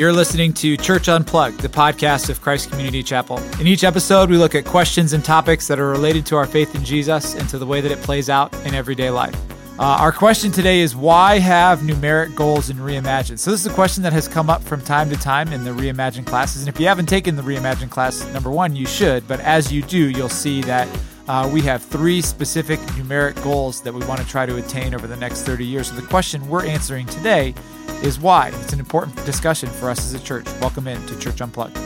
You're 0.00 0.14
listening 0.14 0.54
to 0.54 0.78
Church 0.78 1.10
Unplugged, 1.10 1.60
the 1.60 1.68
podcast 1.68 2.30
of 2.30 2.40
Christ 2.40 2.70
Community 2.70 3.02
Chapel. 3.02 3.36
In 3.60 3.66
each 3.66 3.84
episode, 3.84 4.30
we 4.30 4.38
look 4.38 4.54
at 4.54 4.64
questions 4.64 5.12
and 5.12 5.22
topics 5.22 5.68
that 5.68 5.78
are 5.78 5.90
related 5.90 6.24
to 6.24 6.36
our 6.36 6.46
faith 6.46 6.74
in 6.74 6.82
Jesus 6.82 7.34
and 7.34 7.46
to 7.50 7.58
the 7.58 7.66
way 7.66 7.82
that 7.82 7.92
it 7.92 7.98
plays 8.00 8.30
out 8.30 8.50
in 8.64 8.74
everyday 8.74 9.10
life. 9.10 9.34
Uh, 9.78 9.82
our 9.82 10.10
question 10.10 10.50
today 10.50 10.80
is 10.80 10.96
why 10.96 11.38
have 11.38 11.80
numeric 11.80 12.34
goals 12.34 12.70
in 12.70 12.78
Reimagine? 12.78 13.38
So, 13.38 13.50
this 13.50 13.60
is 13.60 13.66
a 13.66 13.74
question 13.74 14.02
that 14.02 14.14
has 14.14 14.26
come 14.26 14.48
up 14.48 14.62
from 14.62 14.80
time 14.80 15.10
to 15.10 15.16
time 15.16 15.52
in 15.52 15.64
the 15.64 15.70
Reimagine 15.70 16.24
classes. 16.24 16.62
And 16.62 16.74
if 16.74 16.80
you 16.80 16.86
haven't 16.86 17.10
taken 17.10 17.36
the 17.36 17.42
Reimagine 17.42 17.90
class, 17.90 18.24
number 18.32 18.50
one, 18.50 18.74
you 18.74 18.86
should. 18.86 19.28
But 19.28 19.40
as 19.40 19.70
you 19.70 19.82
do, 19.82 20.08
you'll 20.08 20.30
see 20.30 20.62
that 20.62 20.88
uh, 21.28 21.50
we 21.52 21.60
have 21.60 21.82
three 21.82 22.22
specific 22.22 22.80
numeric 22.96 23.34
goals 23.42 23.82
that 23.82 23.92
we 23.92 24.02
want 24.06 24.22
to 24.22 24.26
try 24.26 24.46
to 24.46 24.56
attain 24.56 24.94
over 24.94 25.06
the 25.06 25.16
next 25.16 25.42
30 25.42 25.66
years. 25.66 25.88
So, 25.88 25.94
the 25.94 26.06
question 26.06 26.48
we're 26.48 26.64
answering 26.64 27.04
today 27.04 27.54
is 28.02 28.18
why. 28.18 28.48
It's 28.60 28.72
an 28.72 28.80
important 28.80 29.16
discussion 29.24 29.68
for 29.68 29.90
us 29.90 29.98
as 30.00 30.14
a 30.14 30.24
church. 30.24 30.46
Welcome 30.60 30.88
in 30.88 31.04
to 31.06 31.18
Church 31.18 31.40
Unplugged. 31.40 31.76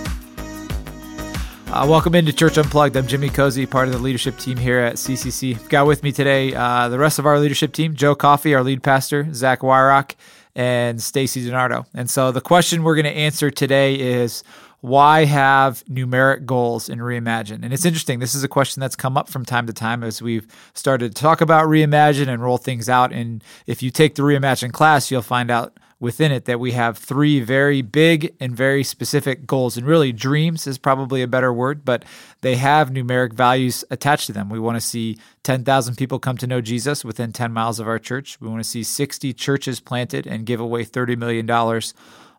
Uh, 1.68 1.84
welcome 1.88 2.14
into 2.14 2.32
Church 2.32 2.56
Unplugged. 2.56 2.96
I'm 2.96 3.06
Jimmy 3.06 3.28
Cozy, 3.28 3.66
part 3.66 3.88
of 3.88 3.95
the 3.95 4.00
leadership 4.00 4.38
team 4.38 4.56
here 4.56 4.78
at 4.78 4.95
CCC. 4.95 5.56
I've 5.56 5.68
got 5.68 5.87
with 5.87 6.04
me 6.04 6.12
today 6.12 6.54
uh, 6.54 6.88
the 6.88 6.98
rest 6.98 7.18
of 7.18 7.27
our 7.27 7.38
leadership 7.38 7.73
team: 7.73 7.95
Joe 7.95 8.14
Coffey, 8.14 8.54
our 8.54 8.62
lead 8.62 8.82
pastor, 8.82 9.27
Zach 9.34 9.60
Wyrock, 9.60 10.14
and 10.54 11.02
Stacy 11.02 11.45
Donardo. 11.45 11.84
And 11.95 12.09
so 12.09 12.30
the 12.30 12.40
question 12.40 12.84
we're 12.84 12.95
going 12.95 13.04
to 13.06 13.10
answer 13.10 13.51
today 13.51 13.96
is 13.96 14.45
why 14.82 15.24
have 15.24 15.82
numeric 15.87 16.45
goals 16.45 16.88
in 16.88 16.98
Reimagine? 16.98 17.65
And 17.65 17.73
it's 17.73 17.84
interesting. 17.87 18.20
This 18.20 18.34
is 18.34 18.45
a 18.45 18.48
question 18.48 18.80
that's 18.80 18.95
come 18.95 19.16
up 19.16 19.28
from 19.28 19.45
time 19.45 19.66
to 19.66 19.73
time 19.73 20.04
as 20.04 20.23
we've 20.23 20.46
started 20.74 21.16
to 21.16 21.20
talk 21.23 21.40
about 21.40 21.66
Reimagine 21.66 22.29
and 22.29 22.42
roll 22.42 22.59
things 22.59 22.88
out. 22.88 23.10
And 23.10 23.42
if 23.66 23.82
you 23.82 23.90
take 23.90 24.15
the 24.15 24.23
Reimagine 24.23 24.73
class, 24.73 25.10
you'll 25.10 25.23
find 25.23 25.51
out 25.51 25.76
within 26.00 26.32
it 26.32 26.45
that 26.45 26.60
we 26.60 26.73
have 26.73 26.98
three 26.98 27.40
very 27.40 27.82
big 27.82 28.34
and 28.40 28.56
very 28.56 28.84
specific 28.84 29.46
goals. 29.46 29.76
And 29.76 29.87
really, 29.87 30.12
dreams 30.12 30.66
is 30.66 30.78
probably 30.78 31.23
a 31.23 31.28
better 31.28 31.52
word, 31.52 31.84
but 31.84 32.04
they 32.40 32.56
have 32.56 32.90
numeric 32.90 33.32
values 33.32 33.84
attached 33.90 34.26
to 34.26 34.32
them. 34.32 34.48
We 34.48 34.59
want 34.59 34.76
to 34.76 34.80
see 34.80 35.18
10,000 35.45 35.96
people 35.96 36.18
come 36.18 36.36
to 36.38 36.46
know 36.46 36.60
Jesus 36.60 37.04
within 37.04 37.32
10 37.32 37.52
miles 37.52 37.80
of 37.80 37.88
our 37.88 37.98
church. 37.98 38.40
We 38.40 38.48
want 38.48 38.62
to 38.62 38.68
see 38.68 38.82
60 38.82 39.32
churches 39.32 39.80
planted 39.80 40.26
and 40.26 40.46
give 40.46 40.60
away 40.60 40.84
$30 40.84 41.16
million. 41.16 41.82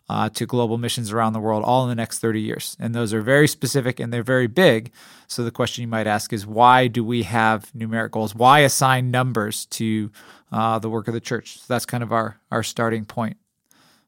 Uh, 0.07 0.29
to 0.29 0.45
global 0.45 0.77
missions 0.77 1.11
around 1.11 1.33
the 1.33 1.39
world, 1.39 1.63
all 1.63 1.81
in 1.81 1.89
the 1.89 1.95
next 1.95 2.19
30 2.19 2.39
years. 2.39 2.77
And 2.79 2.93
those 2.93 3.11
are 3.11 3.21
very 3.21 3.47
specific 3.47 3.99
and 3.99 4.13
they're 4.13 4.21
very 4.21 4.45
big. 4.45 4.91
So 5.25 5.43
the 5.43 5.49
question 5.49 5.81
you 5.81 5.87
might 5.87 6.05
ask 6.05 6.31
is 6.31 6.45
why 6.45 6.85
do 6.85 7.03
we 7.03 7.23
have 7.23 7.71
numeric 7.75 8.11
goals? 8.11 8.35
Why 8.35 8.59
assign 8.59 9.09
numbers 9.09 9.65
to 9.65 10.11
uh, 10.51 10.77
the 10.77 10.91
work 10.91 11.07
of 11.07 11.15
the 11.15 11.19
church? 11.19 11.57
So 11.57 11.65
that's 11.67 11.87
kind 11.87 12.03
of 12.03 12.13
our, 12.13 12.39
our 12.51 12.61
starting 12.61 13.05
point 13.05 13.37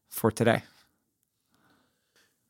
for 0.08 0.30
today? 0.30 0.62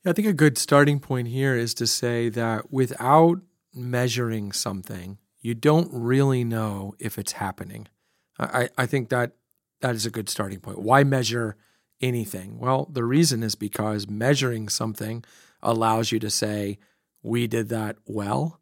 Yeah, 0.05 0.11
I 0.11 0.13
think 0.13 0.29
a 0.29 0.33
good 0.33 0.59
starting 0.59 1.01
point 1.01 1.29
here 1.29 1.57
is 1.57 1.75
to 1.75 1.87
say 1.87 2.29
that 2.31 2.73
without 2.73 3.41
measuring 3.75 4.53
something, 4.53 5.19
you 5.41 5.55
don't 5.55 5.89
really 5.93 6.45
know 6.45 6.95
if 6.99 7.19
it's 7.19 7.33
happening. 7.33 7.89
I, 8.39 8.69
I 8.79 8.87
think 8.87 9.09
that 9.09 9.33
that 9.81 9.95
is 9.95 10.07
a 10.07 10.11
good 10.11 10.29
starting 10.29 10.61
point. 10.61 10.79
Why 10.79 11.05
measure 11.05 11.57
anything? 12.01 12.59
Well, 12.59 12.89
the 12.93 13.05
reason 13.05 13.43
is 13.43 13.55
because 13.55 14.09
measuring 14.09 14.69
something 14.69 15.25
allows 15.63 16.13
you 16.13 16.19
to 16.21 16.31
say, 16.31 16.79
we 17.23 17.47
did 17.47 17.69
that 17.69 17.97
well 18.07 18.61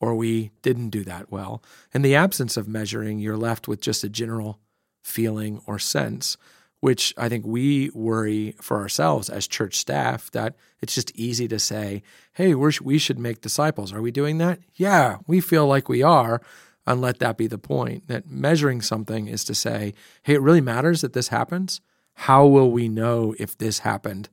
or 0.00 0.14
we 0.14 0.50
didn't 0.62 0.90
do 0.90 1.04
that 1.04 1.30
well. 1.30 1.62
In 1.92 2.02
the 2.02 2.14
absence 2.14 2.56
of 2.56 2.66
measuring, 2.66 3.18
you're 3.18 3.36
left 3.36 3.68
with 3.68 3.80
just 3.80 4.02
a 4.02 4.08
general 4.08 4.58
feeling 5.02 5.60
or 5.66 5.78
sense 5.78 6.36
which 6.80 7.14
I 7.16 7.28
think 7.28 7.46
we 7.46 7.90
worry 7.94 8.54
for 8.60 8.78
ourselves 8.78 9.28
as 9.28 9.46
church 9.46 9.76
staff 9.76 10.30
that 10.30 10.56
it's 10.80 10.94
just 10.94 11.14
easy 11.14 11.46
to 11.48 11.58
say, 11.58 12.02
hey, 12.32 12.54
we 12.54 12.98
should 12.98 13.18
make 13.18 13.42
disciples. 13.42 13.92
Are 13.92 14.00
we 14.00 14.10
doing 14.10 14.38
that? 14.38 14.60
Yeah, 14.74 15.18
we 15.26 15.40
feel 15.40 15.66
like 15.66 15.88
we 15.88 16.02
are. 16.02 16.40
And 16.86 17.02
let 17.02 17.18
that 17.18 17.36
be 17.36 17.46
the 17.46 17.58
point 17.58 18.08
that 18.08 18.28
measuring 18.28 18.80
something 18.80 19.28
is 19.28 19.44
to 19.44 19.54
say, 19.54 19.92
hey, 20.22 20.34
it 20.34 20.40
really 20.40 20.62
matters 20.62 21.02
that 21.02 21.12
this 21.12 21.28
happens. 21.28 21.80
How 22.14 22.46
will 22.46 22.70
we 22.70 22.88
know 22.88 23.34
if 23.38 23.56
this 23.56 23.80
happened 23.80 24.30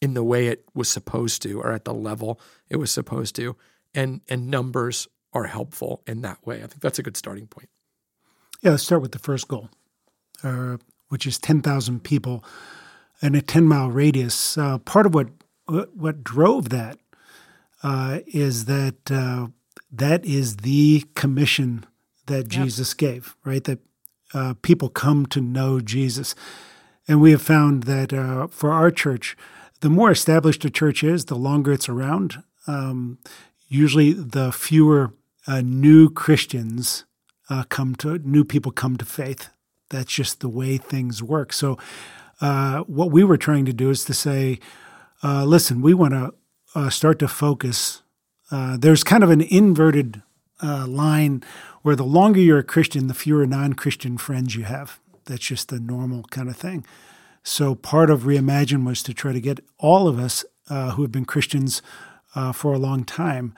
in 0.00 0.14
the 0.14 0.24
way 0.24 0.48
it 0.48 0.64
was 0.74 0.88
supposed 0.88 1.42
to 1.42 1.60
or 1.60 1.72
at 1.72 1.84
the 1.84 1.94
level 1.94 2.40
it 2.70 2.76
was 2.76 2.90
supposed 2.90 3.36
to? 3.36 3.56
And, 3.94 4.22
and 4.28 4.50
numbers 4.50 5.06
are 5.34 5.44
helpful 5.44 6.02
in 6.06 6.22
that 6.22 6.44
way. 6.46 6.56
I 6.56 6.66
think 6.66 6.80
that's 6.80 6.98
a 6.98 7.02
good 7.02 7.16
starting 7.16 7.46
point. 7.46 7.68
Yeah, 8.62 8.70
let's 8.70 8.82
start 8.82 9.02
with 9.02 9.12
the 9.12 9.18
first 9.18 9.46
goal. 9.46 9.68
Uh, 10.42 10.78
which 11.08 11.26
is 11.26 11.38
10,000 11.38 12.02
people 12.02 12.44
in 13.22 13.34
a 13.34 13.42
10 13.42 13.66
mile 13.66 13.90
radius. 13.90 14.58
Uh, 14.58 14.78
part 14.78 15.06
of 15.06 15.14
what, 15.14 15.28
what 15.66 16.24
drove 16.24 16.68
that 16.70 16.98
uh, 17.82 18.20
is 18.26 18.66
that 18.66 19.10
uh, 19.10 19.48
that 19.92 20.24
is 20.24 20.58
the 20.58 21.04
commission 21.14 21.86
that 22.26 22.48
Jesus 22.48 22.90
yep. 22.92 22.98
gave, 22.98 23.36
right? 23.44 23.62
That 23.64 23.78
uh, 24.34 24.54
people 24.62 24.88
come 24.88 25.26
to 25.26 25.40
know 25.40 25.80
Jesus. 25.80 26.34
And 27.06 27.20
we 27.20 27.30
have 27.30 27.42
found 27.42 27.84
that 27.84 28.12
uh, 28.12 28.48
for 28.48 28.72
our 28.72 28.90
church, 28.90 29.36
the 29.80 29.90
more 29.90 30.10
established 30.10 30.64
a 30.64 30.70
church 30.70 31.04
is, 31.04 31.26
the 31.26 31.36
longer 31.36 31.72
it's 31.72 31.88
around, 31.88 32.42
um, 32.66 33.18
usually 33.68 34.12
the 34.12 34.50
fewer 34.50 35.12
uh, 35.46 35.60
new 35.60 36.10
Christians 36.10 37.04
come 37.68 37.94
to, 37.94 38.18
new 38.18 38.44
people 38.44 38.72
come 38.72 38.96
to 38.96 39.04
faith 39.04 39.48
that's 39.88 40.12
just 40.12 40.40
the 40.40 40.48
way 40.48 40.76
things 40.76 41.22
work. 41.22 41.52
So, 41.52 41.78
uh, 42.40 42.80
what 42.80 43.10
we 43.10 43.24
were 43.24 43.38
trying 43.38 43.64
to 43.64 43.72
do 43.72 43.90
is 43.90 44.04
to 44.04 44.14
say, 44.14 44.58
uh, 45.22 45.44
listen, 45.44 45.80
we 45.80 45.94
want 45.94 46.12
to 46.12 46.34
uh, 46.74 46.90
start 46.90 47.18
to 47.20 47.28
focus. 47.28 48.02
Uh, 48.50 48.76
there's 48.76 49.02
kind 49.02 49.24
of 49.24 49.30
an 49.30 49.40
inverted 49.40 50.22
uh, 50.62 50.86
line 50.86 51.42
where 51.82 51.96
the 51.96 52.04
longer 52.04 52.40
you're 52.40 52.58
a 52.58 52.64
Christian, 52.64 53.06
the 53.06 53.14
fewer 53.14 53.46
non 53.46 53.72
Christian 53.72 54.18
friends 54.18 54.54
you 54.54 54.64
have. 54.64 55.00
That's 55.24 55.46
just 55.46 55.70
the 55.70 55.80
normal 55.80 56.24
kind 56.24 56.48
of 56.48 56.56
thing. 56.56 56.84
So, 57.42 57.74
part 57.74 58.10
of 58.10 58.22
Reimagine 58.22 58.84
was 58.84 59.02
to 59.04 59.14
try 59.14 59.32
to 59.32 59.40
get 59.40 59.60
all 59.78 60.08
of 60.08 60.18
us 60.18 60.44
uh, 60.68 60.92
who 60.92 61.02
have 61.02 61.12
been 61.12 61.24
Christians 61.24 61.80
for 62.52 62.74
a 62.74 62.78
long 62.78 63.02
time 63.02 63.54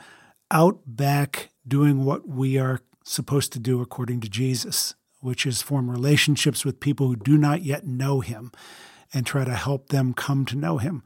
out 0.52 0.78
back 0.86 1.48
doing 1.66 2.04
what 2.04 2.28
we 2.28 2.56
are 2.58 2.80
supposed 3.02 3.52
to 3.52 3.58
do 3.58 3.80
according 3.80 4.20
to 4.20 4.28
Jesus 4.28 4.94
which 5.20 5.46
is 5.46 5.62
form 5.62 5.90
relationships 5.90 6.64
with 6.64 6.80
people 6.80 7.08
who 7.08 7.16
do 7.16 7.36
not 7.36 7.62
yet 7.62 7.86
know 7.86 8.20
him 8.20 8.52
and 9.12 9.26
try 9.26 9.44
to 9.44 9.54
help 9.54 9.88
them 9.88 10.12
come 10.12 10.44
to 10.46 10.56
know 10.56 10.78
him. 10.78 11.02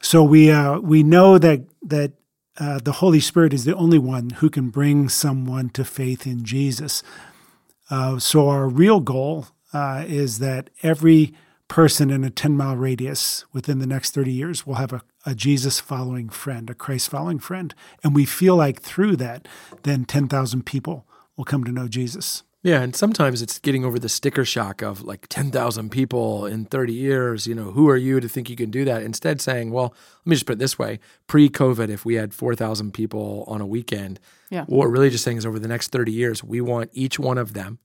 So 0.00 0.22
we 0.22 0.50
uh, 0.50 0.78
we 0.80 1.02
know 1.02 1.38
that 1.38 1.62
that 1.82 2.12
uh, 2.58 2.78
the 2.78 2.92
Holy 2.92 3.20
Spirit 3.20 3.52
is 3.52 3.64
the 3.64 3.74
only 3.74 3.98
one 3.98 4.30
who 4.30 4.50
can 4.50 4.70
bring 4.70 5.08
someone 5.08 5.70
to 5.70 5.84
faith 5.84 6.26
in 6.26 6.44
Jesus. 6.44 7.02
Uh, 7.90 8.18
so 8.18 8.48
our 8.48 8.68
real 8.68 9.00
goal 9.00 9.48
uh, 9.72 10.04
is 10.06 10.38
that 10.38 10.70
every 10.82 11.34
person 11.68 12.10
in 12.10 12.22
a 12.22 12.30
10 12.30 12.56
mile 12.56 12.76
radius 12.76 13.44
within 13.52 13.78
the 13.78 13.86
next 13.86 14.14
30 14.14 14.30
years 14.30 14.66
will 14.66 14.74
have 14.74 14.92
a, 14.92 15.02
a 15.26 15.34
Jesus 15.34 15.80
following 15.80 16.28
friend, 16.28 16.70
a 16.70 16.74
Christ 16.74 17.08
following 17.08 17.38
friend. 17.38 17.74
And 18.02 18.14
we 18.14 18.24
feel 18.24 18.56
like 18.56 18.80
through 18.80 19.16
that, 19.16 19.48
then 19.82 20.04
10,000 20.04 20.64
people 20.64 21.06
will 21.36 21.44
come 21.44 21.64
to 21.64 21.72
know 21.72 21.88
Jesus. 21.88 22.42
Yeah, 22.64 22.80
and 22.80 22.96
sometimes 22.96 23.42
it's 23.42 23.58
getting 23.58 23.84
over 23.84 23.98
the 23.98 24.08
sticker 24.08 24.42
shock 24.42 24.80
of 24.80 25.02
like 25.02 25.26
10,000 25.28 25.90
people 25.90 26.46
in 26.46 26.64
30 26.64 26.94
years. 26.94 27.46
You 27.46 27.54
know, 27.54 27.72
who 27.72 27.90
are 27.90 27.96
you 27.96 28.20
to 28.20 28.28
think 28.28 28.48
you 28.48 28.56
can 28.56 28.70
do 28.70 28.86
that? 28.86 29.02
Instead, 29.02 29.42
saying, 29.42 29.70
well, 29.70 29.94
let 30.24 30.26
me 30.30 30.34
just 30.34 30.46
put 30.46 30.54
it 30.54 30.58
this 30.60 30.78
way 30.78 30.98
pre 31.26 31.50
COVID, 31.50 31.90
if 31.90 32.06
we 32.06 32.14
had 32.14 32.32
4,000 32.32 32.94
people 32.94 33.44
on 33.48 33.60
a 33.60 33.66
weekend, 33.66 34.18
yeah. 34.48 34.64
what 34.64 34.88
we're 34.88 34.94
really 34.94 35.10
just 35.10 35.24
saying 35.24 35.36
is 35.36 35.44
over 35.44 35.58
the 35.58 35.68
next 35.68 35.92
30 35.92 36.10
years, 36.10 36.42
we 36.42 36.62
want 36.62 36.88
each 36.94 37.18
one 37.18 37.36
of 37.36 37.52
them 37.52 37.80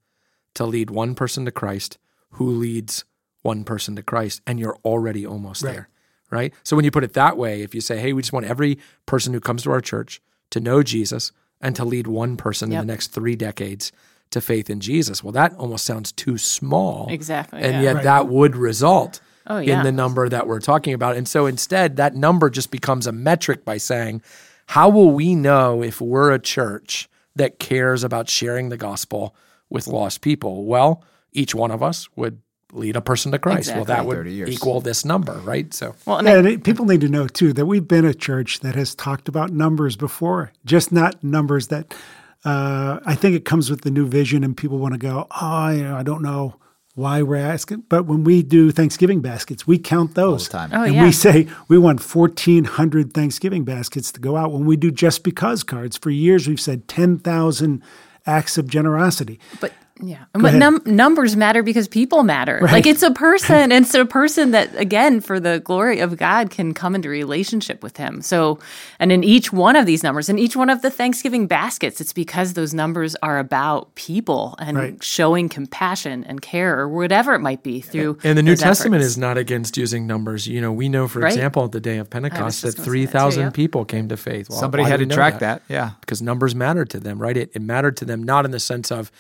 to 0.54 0.66
lead 0.66 0.90
one 0.90 1.14
person 1.14 1.44
to 1.44 1.52
Christ 1.52 1.98
who 2.32 2.50
leads 2.50 3.04
one 3.42 3.66
person 3.66 3.98
to 3.98 4.02
Christ. 4.02 4.42
And 4.48 4.62
you're 4.62 4.78
already 4.86 5.26
almost 5.26 5.62
right. 5.62 5.74
there, 5.74 5.90
right? 6.32 6.54
So 6.64 6.78
when 6.78 6.86
you 6.86 6.92
put 6.92 7.04
it 7.04 7.14
that 7.14 7.36
way, 7.36 7.64
if 7.64 7.76
you 7.76 7.82
say, 7.82 8.00
hey, 8.00 8.14
we 8.14 8.22
just 8.22 8.32
want 8.32 8.46
every 8.46 8.80
person 9.06 9.34
who 9.34 9.42
comes 9.42 9.64
to 9.64 9.72
our 9.72 9.82
church 9.82 10.22
to 10.52 10.62
know 10.62 10.84
Jesus 10.84 11.34
and 11.60 11.76
to 11.76 11.84
lead 11.84 12.08
one 12.08 12.38
person 12.38 12.72
yep. 12.72 12.80
in 12.80 12.88
the 12.88 12.94
next 12.94 13.08
three 13.08 13.36
decades 13.36 13.92
to 14.32 14.42
faith 14.42 14.70
in 14.70 14.80
Jesus. 14.80 15.24
Well, 15.24 15.34
that 15.34 15.56
almost 15.56 15.86
sounds 15.86 16.12
too 16.12 16.38
small. 16.38 17.08
Exactly. 17.10 17.62
And 17.62 17.76
yeah. 17.76 17.82
yet 17.82 17.96
right. 17.96 18.04
that 18.04 18.28
would 18.28 18.56
result 18.56 19.22
oh, 19.48 19.58
yeah. 19.60 19.80
in 19.80 19.84
the 19.84 19.92
number 19.92 20.30
that 20.30 20.48
we're 20.48 20.60
talking 20.60 20.94
about. 20.94 21.16
And 21.16 21.28
so 21.28 21.46
instead, 21.46 21.96
that 21.98 22.16
number 22.16 22.50
just 22.50 22.72
becomes 22.72 23.08
a 23.08 23.12
metric 23.12 23.66
by 23.66 23.78
saying, 23.78 24.22
how 24.68 24.90
will 24.90 25.12
we 25.12 25.36
know 25.36 25.82
if 25.82 26.00
we're 26.00 26.32
a 26.32 26.40
church 26.40 27.10
that 27.36 27.60
cares 27.60 28.04
about 28.04 28.30
sharing 28.30 28.70
the 28.70 28.78
gospel 28.78 29.36
with 29.70 29.88
lost 29.88 30.22
people? 30.22 30.66
Well, 30.66 31.04
each 31.32 31.56
one 31.56 31.72
of 31.72 31.82
us 31.82 32.08
would 32.16 32.42
lead 32.72 32.96
a 32.96 33.02
person 33.02 33.32
to 33.32 33.40
Christ. 33.40 33.70
Exactly. 33.70 33.80
Well, 33.80 33.86
that 33.86 34.06
would 34.06 34.28
equal 34.28 34.80
this 34.80 35.04
number, 35.04 35.34
right? 35.40 35.74
So, 35.74 35.96
well, 36.06 36.24
yeah, 36.24 36.52
I, 36.52 36.58
people 36.58 36.86
need 36.86 37.02
to 37.02 37.10
know 37.10 37.28
too 37.28 37.52
that 37.54 37.66
we've 37.66 37.88
been 37.88 38.06
a 38.06 38.14
church 38.14 38.60
that 38.60 38.76
has 38.76 38.94
talked 38.94 39.28
about 39.28 39.52
numbers 39.52 39.96
before, 39.96 40.52
just 40.66 40.92
not 40.92 41.24
numbers 41.24 41.68
that 41.70 41.96
uh, 42.46 43.00
I 43.06 43.16
think 43.16 43.36
it 43.36 43.46
comes 43.46 43.70
with 43.70 43.82
the 43.82 43.92
new 43.92 44.08
vision, 44.08 44.44
and 44.44 44.56
people 44.56 44.78
want 44.78 44.94
to 44.94 44.98
go, 44.98 45.28
oh, 45.42 45.70
you 45.70 45.84
know, 45.84 45.96
I 45.96 46.04
don't 46.04 46.22
know 46.22 46.56
why 46.96 47.22
we're 47.22 47.38
asking. 47.38 47.84
But 47.90 48.06
when 48.06 48.24
we 48.24 48.44
do 48.44 48.72
Thanksgiving 48.72 49.22
baskets, 49.22 49.66
we 49.66 49.78
count 49.78 50.16
those. 50.16 50.48
time. 50.50 50.70
Oh, 50.74 50.84
and 50.84 50.96
yeah. 50.96 51.04
we 51.04 51.12
say 51.12 51.48
we 51.68 51.78
want 51.78 52.02
1,400 52.04 53.14
Thanksgiving 53.14 53.64
baskets 53.64 54.12
to 54.12 54.20
go 54.20 54.36
out. 54.36 54.52
When 54.52 54.66
we 54.66 54.76
do 54.76 54.92
just 54.92 55.24
because 55.24 55.64
cards, 55.64 55.98
for 55.98 56.10
years 56.10 56.48
we've 56.48 56.60
said 56.60 56.88
10,000 56.88 57.84
acts 58.26 58.58
of 58.58 58.68
generosity. 58.68 59.40
But 59.60 59.74
yeah, 60.02 60.26
but 60.34 60.54
num- 60.54 60.82
numbers 60.86 61.36
matter 61.36 61.62
because 61.64 61.88
people 61.88 62.24
matter. 62.24 62.60
Like 62.62 62.86
it's 62.86 63.04
a 63.04 63.12
person, 63.12 63.72
and 63.72 63.74
it's 63.86 63.94
a 63.94 64.06
person 64.06 64.52
that, 64.52 64.74
again, 64.76 65.20
for 65.20 65.40
the 65.40 65.60
glory 65.60 66.00
of 66.00 66.16
God, 66.18 66.50
can 66.50 66.74
come 66.74 66.96
into 66.96 67.10
relationship 67.10 67.84
with 67.84 67.98
Him. 67.98 68.22
So, 68.22 68.60
and 69.00 69.12
in 69.12 69.24
each 69.24 69.52
one 69.52 69.76
of 69.76 69.86
these 69.86 70.02
numbers, 70.04 70.30
in 70.30 70.40
each 70.40 70.56
one 70.56 70.70
of 70.70 70.82
the 70.82 70.90
Thanksgiving 70.90 71.48
baskets, 71.48 72.00
it's 72.00 72.14
because 72.14 72.54
those 72.54 72.74
numbers 72.74 73.16
are 73.22 73.40
about 73.40 73.94
people 73.96 74.56
and 74.60 74.78
Right. 74.78 75.04
showing 75.04 75.50
compassion 75.50 76.24
and 76.24 76.42
care, 76.42 76.80
or 76.80 76.88
whatever 76.88 77.34
it 77.36 77.40
might 77.40 77.64
be 77.64 77.82
through. 77.82 78.18
And 78.24 78.38
the 78.38 78.44
New 78.44 78.56
Testament 78.56 79.02
efforts. 79.02 79.12
is 79.12 79.18
not 79.18 79.38
against 79.38 79.76
using 79.78 80.08
numbers. 80.08 80.48
You 80.48 80.62
know, 80.62 80.72
we 80.72 80.88
know, 80.90 81.08
for 81.08 81.20
Right. 81.20 81.34
example, 81.34 81.66
at 81.66 81.72
the 81.74 81.82
day 81.82 81.98
of 81.98 82.10
Pentecost, 82.10 82.62
that 82.62 82.68
gonna 82.68 82.72
say 82.74 82.78
that 82.78 82.78
too, 82.78 82.84
3,000 82.90 83.44
yeah. 83.44 83.50
people 83.50 83.86
came 83.86 84.08
to 84.10 84.18
faith. 84.18 84.50
Well, 84.50 84.60
Somebody 84.60 84.84
had 84.84 84.98
to 84.98 85.04
we 85.04 85.06
know 85.08 85.16
track 85.16 85.40
that. 85.40 85.62
Yeah. 85.68 85.92
because 86.02 86.22
numbers 86.22 86.56
mattered 86.56 86.90
to 86.92 87.00
them, 87.00 87.20
right? 87.22 87.36
It, 87.36 87.52
it 87.54 87.62
mattered 87.62 87.98
to 87.98 88.06
them 88.06 88.24
not 88.24 88.46
in 88.46 88.52
the 88.52 88.60
sense 88.60 88.92
of 88.92 89.12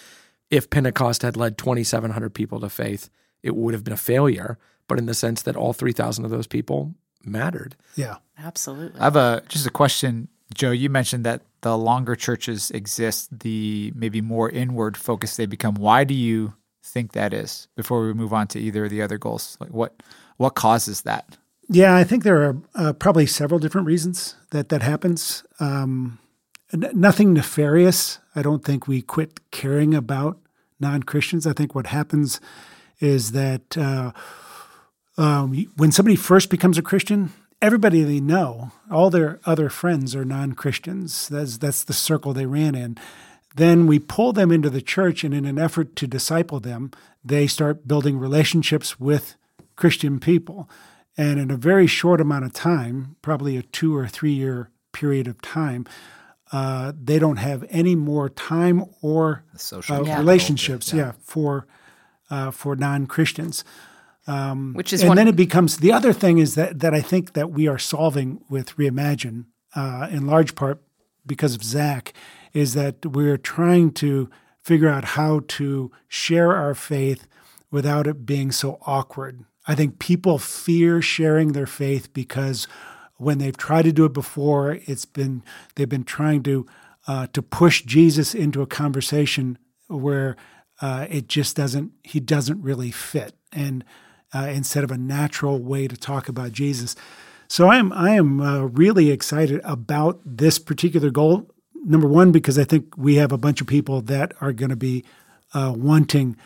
if 0.49 0.69
Pentecost 0.69 1.21
had 1.21 1.37
led 1.37 1.57
2,700 1.57 2.33
people 2.33 2.59
to 2.59 2.69
faith, 2.69 3.09
it 3.43 3.55
would 3.55 3.73
have 3.73 3.83
been 3.83 3.93
a 3.93 3.97
failure, 3.97 4.57
but 4.87 4.97
in 4.97 5.05
the 5.05 5.13
sense 5.13 5.41
that 5.43 5.55
all 5.55 5.73
3,000 5.73 6.25
of 6.25 6.31
those 6.31 6.47
people 6.47 6.93
mattered. 7.23 7.75
Yeah. 7.95 8.17
absolutely. 8.37 8.99
I 8.99 9.03
have 9.05 9.15
a 9.15 9.43
just 9.47 9.65
a 9.67 9.69
question, 9.71 10.27
Joe. 10.53 10.71
You 10.71 10.89
mentioned 10.89 11.25
that 11.25 11.41
the 11.61 11.77
longer 11.77 12.15
churches 12.15 12.71
exist, 12.71 13.39
the 13.39 13.91
maybe 13.95 14.21
more 14.21 14.49
inward 14.49 14.97
focused 14.97 15.37
they 15.37 15.45
become. 15.45 15.75
Why 15.75 16.03
do 16.03 16.13
you 16.13 16.53
think 16.83 17.11
that 17.11 17.33
is? 17.33 17.67
Before 17.75 18.05
we 18.05 18.13
move 18.13 18.33
on 18.33 18.47
to 18.47 18.59
either 18.59 18.85
of 18.85 18.91
the 18.91 19.01
other 19.01 19.17
goals, 19.17 19.57
like 19.59 19.71
what 19.71 20.01
what 20.37 20.55
causes 20.55 21.01
that? 21.01 21.37
Yeah, 21.67 21.95
I 21.95 22.03
think 22.03 22.23
there 22.23 22.41
are 22.41 22.57
uh, 22.73 22.93
probably 22.93 23.27
several 23.27 23.59
different 23.59 23.85
reasons 23.87 24.35
that 24.51 24.69
that 24.69 24.81
happens. 24.81 25.43
Um, 25.59 26.17
n- 26.17 26.28
nothing 26.73 27.33
nefarious. 27.33 28.19
I 28.35 28.41
don't 28.41 28.63
think 28.63 28.87
we 28.87 29.01
quit 29.01 29.51
caring 29.51 29.93
about 29.93 30.39
non 30.79 31.03
Christians. 31.03 31.45
I 31.47 31.53
think 31.53 31.75
what 31.75 31.87
happens 31.87 32.39
is 32.99 33.31
that 33.31 33.77
uh, 33.77 34.11
um, 35.17 35.53
when 35.77 35.91
somebody 35.91 36.15
first 36.15 36.49
becomes 36.49 36.77
a 36.77 36.81
Christian, 36.81 37.31
everybody 37.61 38.03
they 38.03 38.19
know, 38.19 38.71
all 38.91 39.09
their 39.09 39.39
other 39.45 39.69
friends 39.69 40.15
are 40.15 40.25
non 40.25 40.53
Christians. 40.53 41.27
That's, 41.27 41.57
that's 41.57 41.83
the 41.83 41.93
circle 41.93 42.33
they 42.33 42.45
ran 42.45 42.75
in. 42.75 42.97
Then 43.55 43.87
we 43.87 43.99
pull 43.99 44.31
them 44.31 44.51
into 44.51 44.69
the 44.69 44.81
church, 44.81 45.23
and 45.23 45.33
in 45.33 45.45
an 45.45 45.57
effort 45.57 45.95
to 45.97 46.07
disciple 46.07 46.59
them, 46.59 46.91
they 47.23 47.47
start 47.47 47.87
building 47.87 48.17
relationships 48.17 48.99
with 48.99 49.35
Christian 49.75 50.19
people. 50.19 50.69
And 51.17 51.39
in 51.39 51.51
a 51.51 51.57
very 51.57 51.87
short 51.87 52.21
amount 52.21 52.45
of 52.45 52.53
time, 52.53 53.17
probably 53.21 53.57
a 53.57 53.63
two 53.63 53.95
or 53.95 54.07
three 54.07 54.31
year 54.31 54.69
period 54.93 55.27
of 55.27 55.41
time, 55.41 55.85
uh, 56.51 56.93
they 57.01 57.19
don't 57.19 57.37
have 57.37 57.63
any 57.69 57.95
more 57.95 58.29
time 58.29 58.83
or 59.01 59.43
social 59.55 59.95
uh, 59.95 59.99
capital, 59.99 60.17
relationships, 60.19 60.93
yeah, 60.93 61.13
for 61.21 61.67
uh, 62.29 62.51
for 62.51 62.75
non 62.75 63.07
Christians. 63.07 63.63
Which 64.73 64.93
is 64.93 65.01
And 65.01 65.09
one. 65.09 65.17
then 65.17 65.27
it 65.27 65.35
becomes 65.35 65.77
the 65.77 65.91
other 65.91 66.13
thing 66.13 66.37
is 66.37 66.55
that 66.55 66.79
that 66.79 66.93
I 66.93 67.01
think 67.01 67.33
that 67.33 67.51
we 67.51 67.67
are 67.67 67.79
solving 67.79 68.41
with 68.49 68.75
Reimagine, 68.77 69.45
uh, 69.75 70.07
in 70.11 70.27
large 70.27 70.53
part 70.55 70.81
because 71.25 71.55
of 71.55 71.63
Zach, 71.63 72.13
is 72.53 72.73
that 72.73 73.05
we're 73.05 73.37
trying 73.37 73.91
to 73.93 74.29
figure 74.61 74.89
out 74.89 75.03
how 75.03 75.41
to 75.47 75.91
share 76.07 76.55
our 76.55 76.75
faith 76.75 77.27
without 77.71 78.07
it 78.07 78.25
being 78.25 78.51
so 78.51 78.77
awkward. 78.85 79.45
I 79.67 79.75
think 79.75 79.99
people 79.99 80.37
fear 80.39 81.01
sharing 81.01 81.51
their 81.53 81.67
faith 81.67 82.13
because 82.13 82.67
when 83.19 83.37
they've 83.37 83.55
tried 83.55 83.83
to 83.83 83.91
do 83.91 84.05
it 84.05 84.13
before, 84.13 84.79
it's 84.85 85.05
been 85.05 85.43
they've 85.75 85.89
been 85.89 86.05
trying 86.05 86.41
to 86.43 86.65
uh, 87.07 87.27
to 87.33 87.41
push 87.41 87.83
Jesus 87.83 88.33
into 88.33 88.61
a 88.61 88.67
conversation 88.67 89.57
where 89.87 90.35
uh, 90.81 91.05
it 91.09 91.27
just 91.27 91.55
doesn't 91.55 91.91
he 92.03 92.19
doesn't 92.19 92.61
really 92.61 92.91
fit, 92.91 93.35
and 93.51 93.83
uh, 94.33 94.49
instead 94.51 94.83
of 94.83 94.91
a 94.91 94.97
natural 94.97 95.59
way 95.61 95.87
to 95.87 95.97
talk 95.97 96.29
about 96.29 96.53
Jesus. 96.53 96.95
So 97.49 97.67
I 97.67 97.77
am 97.77 97.91
I 97.91 98.11
am 98.11 98.39
uh, 98.39 98.63
really 98.65 99.11
excited 99.11 99.59
about 99.63 100.21
this 100.25 100.57
particular 100.57 101.09
goal. 101.09 101.51
Number 101.83 102.07
one, 102.07 102.31
because 102.31 102.57
I 102.57 102.63
think 102.63 102.97
we 102.97 103.15
have 103.15 103.31
a 103.31 103.37
bunch 103.37 103.59
of 103.59 103.67
people 103.67 104.01
that 104.01 104.33
are 104.39 104.53
going 104.53 104.69
to 104.69 104.75
be 104.75 105.03
uh, 105.53 105.73
wanting 105.75 106.37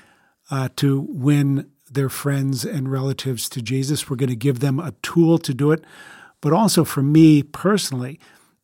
uh, 0.49 0.69
to 0.77 1.05
win 1.09 1.69
their 1.91 2.09
friends 2.09 2.65
and 2.65 2.91
relatives 2.91 3.47
to 3.49 3.61
Jesus. 3.61 4.09
We're 4.09 4.15
going 4.15 4.29
to 4.29 4.35
give 4.35 4.59
them 4.59 4.79
a 4.79 4.93
tool 5.03 5.37
to 5.39 5.53
do 5.53 5.71
it. 5.71 5.83
But 6.43 6.51
also 6.51 6.83
for 6.83 7.01
me 7.01 7.41
personally, 7.41 8.19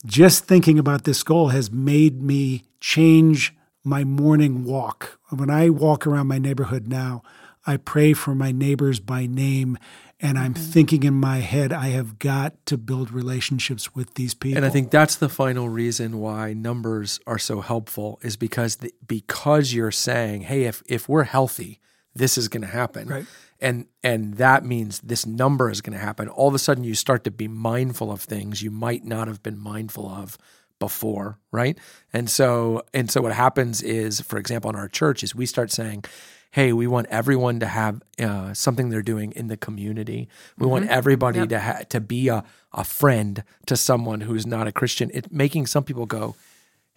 just 0.06 0.44
thinking 0.44 0.78
about 0.78 1.06
this 1.06 1.24
goal 1.24 1.48
has 1.48 1.72
made 1.72 2.22
me 2.22 2.66
change 2.82 3.56
my 3.86 4.04
morning 4.04 4.66
walk. 4.66 5.18
When 5.30 5.50
I 5.50 5.70
walk 5.70 6.06
around 6.06 6.28
my 6.28 6.40
neighborhood 6.40 6.90
now, 6.90 7.24
I 7.66 7.78
pray 7.78 8.12
for 8.12 8.36
my 8.36 8.52
neighbors 8.52 9.00
by 9.00 9.28
name. 9.28 9.78
And 10.20 10.38
I'm 10.38 10.54
mm-hmm. 10.54 10.72
thinking 10.72 11.04
in 11.04 11.14
my 11.14 11.38
head, 11.38 11.72
I 11.72 11.88
have 11.92 12.20
got 12.20 12.66
to 12.66 12.78
build 12.78 13.12
relationships 13.12 13.96
with 13.96 14.16
these 14.16 14.34
people. 14.34 14.58
And 14.58 14.66
I 14.66 14.70
think 14.70 14.92
that's 14.92 15.16
the 15.16 15.30
final 15.30 15.70
reason 15.70 16.20
why 16.20 16.52
numbers 16.52 17.22
are 17.26 17.40
so 17.40 17.62
helpful 17.62 18.20
is 18.22 18.36
because 18.36 18.76
the, 18.78 18.94
because 19.08 19.72
you're 19.72 19.92
saying, 19.92 20.42
hey, 20.42 20.64
if 20.64 20.84
if 20.86 21.08
we're 21.08 21.24
healthy, 21.24 21.80
this 22.14 22.38
is 22.38 22.50
going 22.50 22.64
to 22.64 22.68
happen. 22.68 23.08
Right. 23.08 23.26
And 23.62 23.88
and 24.04 24.36
that 24.36 24.64
means 24.64 25.00
this 25.02 25.26
number 25.26 25.70
is 25.70 25.82
going 25.82 25.98
to 25.98 26.04
happen. 26.04 26.30
All 26.30 26.48
of 26.48 26.56
a 26.56 26.60
sudden 26.60 26.84
you 26.84 26.96
start 26.96 27.24
to 27.26 27.32
be 27.32 27.48
mindful 27.48 28.12
of 28.12 28.22
things 28.22 28.62
you 28.62 28.72
might 28.72 29.04
not 29.04 29.28
have 29.28 29.44
been 29.44 29.58
mindful 29.58 30.08
of 30.08 30.38
before, 30.80 31.38
right? 31.52 31.78
And 32.14 32.30
so 32.30 32.84
and 32.94 33.12
so 33.12 33.22
what 33.22 33.34
happens 33.34 33.82
is 33.82 34.22
for 34.22 34.40
example 34.40 34.70
in 34.70 34.76
our 34.76 34.88
church 34.88 35.24
is 35.24 35.36
we 35.36 35.46
start 35.46 35.72
saying 35.72 36.06
Hey, 36.52 36.74
we 36.74 36.88
want 36.88 37.06
everyone 37.12 37.60
to 37.60 37.68
have 37.68 38.02
uh, 38.18 38.56
something 38.56 38.90
they're 38.90 39.04
doing 39.04 39.34
in 39.34 39.50
the 39.50 39.58
community. 39.58 40.30
We 40.58 40.66
want 40.66 40.90
everybody 40.90 41.46
to 41.46 41.60
ha- 41.60 41.82
to 41.90 42.02
be 42.02 42.28
a, 42.28 42.44
a 42.74 42.84
friend 42.84 43.44
to 43.68 43.78
someone 43.78 44.22
who's 44.22 44.48
not 44.48 44.66
a 44.66 44.72
Christian. 44.72 45.12
It 45.14 45.32
making 45.32 45.68
some 45.68 45.84
people 45.84 46.08
go, 46.08 46.36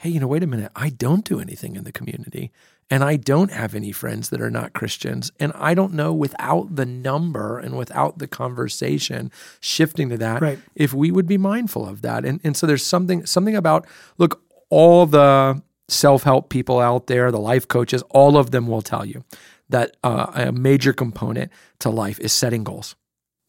hey, 0.03 0.11
you 0.11 0.19
know, 0.19 0.27
wait 0.27 0.43
a 0.43 0.49
minute, 0.49 0.73
I 0.75 0.89
don't 0.89 1.25
do 1.25 1.39
anything 1.39 1.77
in 1.77 1.85
the 1.85 1.93
community. 1.93 2.51
And 2.91 3.05
I 3.05 3.15
don't 3.17 3.53
have 3.53 3.73
any 3.77 3.93
friends 3.93 4.31
that 4.31 4.41
are 4.41 4.51
not 4.51 4.73
Christians. 4.73 5.31
And 5.39 5.53
I 5.55 5.75
don't 5.75 5.93
know 5.95 6.13
without 6.13 6.75
the 6.75 6.85
number 6.85 7.61
and 7.61 7.77
without 7.79 8.19
the 8.19 8.27
conversation 8.27 9.31
shifting 9.61 10.09
to 10.09 10.19
that, 10.19 10.43
Right. 10.43 10.59
if 10.75 10.93
we 10.93 11.13
would 11.13 11.27
be 11.29 11.39
mindful 11.39 11.87
of 11.89 12.03
that. 12.03 12.25
And 12.25 12.41
and 12.43 12.57
so 12.57 12.67
there's 12.67 12.85
something 12.85 13.25
something 13.27 13.55
about 13.55 13.87
look, 14.19 14.43
all 14.71 15.07
the 15.07 15.63
self-help 15.89 16.49
people 16.49 16.81
out 16.81 17.07
there, 17.07 17.31
the 17.31 17.39
life 17.39 17.69
coaches, 17.69 18.03
all 18.11 18.37
of 18.37 18.51
them 18.51 18.67
will 18.67 18.83
tell 18.83 19.05
you 19.07 19.23
that 19.69 19.97
uh, 20.03 20.27
a 20.35 20.53
major 20.53 20.93
component 20.93 21.51
to 21.79 21.91
life 21.91 22.19
is 22.19 22.33
setting 22.33 22.65
goals 22.65 22.97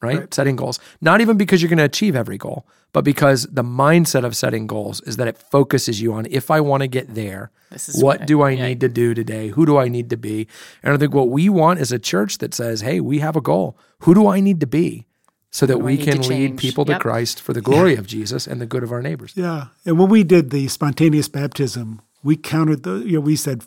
right? 0.04 0.32
Setting 0.34 0.56
goals. 0.56 0.80
Not 1.02 1.22
even 1.22 1.38
because 1.38 1.62
you're 1.62 1.70
going 1.70 1.78
to 1.80 1.84
achieve 1.86 2.16
every 2.16 2.38
goal, 2.38 2.68
but 2.92 3.04
because 3.04 3.44
the 3.52 3.64
mindset 3.64 4.24
of 4.26 4.36
setting 4.36 4.68
goals 4.68 5.02
is 5.02 5.18
that 5.18 5.28
it 5.28 5.38
focuses 5.38 6.02
you 6.02 6.14
on 6.14 6.28
if 6.30 6.52
I 6.52 6.60
want 6.62 6.82
to 6.82 6.88
get 6.88 7.16
there, 7.16 7.50
what 7.96 8.22
I- 8.22 8.26
do 8.26 8.42
I 8.44 8.52
yeah. 8.52 8.68
need 8.68 8.80
to 8.82 8.90
do 8.90 9.14
today? 9.16 9.48
Who 9.50 9.66
do 9.66 9.78
I 9.78 9.88
need 9.88 10.10
to 10.12 10.18
be? 10.18 10.48
And 10.84 10.94
I 10.94 10.98
think 10.98 11.14
what 11.14 11.30
we 11.30 11.50
want 11.50 11.80
is 11.80 11.92
a 11.92 11.98
church 12.00 12.38
that 12.40 12.54
says, 12.54 12.82
hey, 12.82 13.00
we 13.00 13.20
have 13.20 13.36
a 13.36 13.42
goal. 13.42 13.78
Who 14.02 14.14
do 14.14 14.28
I 14.28 14.40
need 14.42 14.60
to 14.60 14.68
be? 14.68 15.08
So 15.50 15.66
that 15.68 15.78
we 15.80 15.98
can 15.98 16.22
lead 16.24 16.58
people 16.58 16.84
to 16.86 16.94
Yep. 16.94 17.02
Christ 17.02 17.40
for 17.40 17.54
the 17.54 17.62
glory 17.62 17.96
of 17.96 18.08
Jesus 18.08 18.48
and 18.48 18.60
the 18.60 18.66
good 18.66 18.82
of 18.82 18.92
our 18.92 19.04
neighbors. 19.04 19.34
Yeah, 19.36 19.68
and 19.86 20.00
when 20.00 20.10
we 20.10 20.24
did 20.24 20.50
the 20.50 20.68
spontaneous 20.68 21.30
baptism, 21.30 22.02
we 22.24 22.36
counted 22.38 22.82
the. 22.82 22.96
You 23.06 23.14
know, 23.18 23.20
we 23.20 23.36
said 23.36 23.62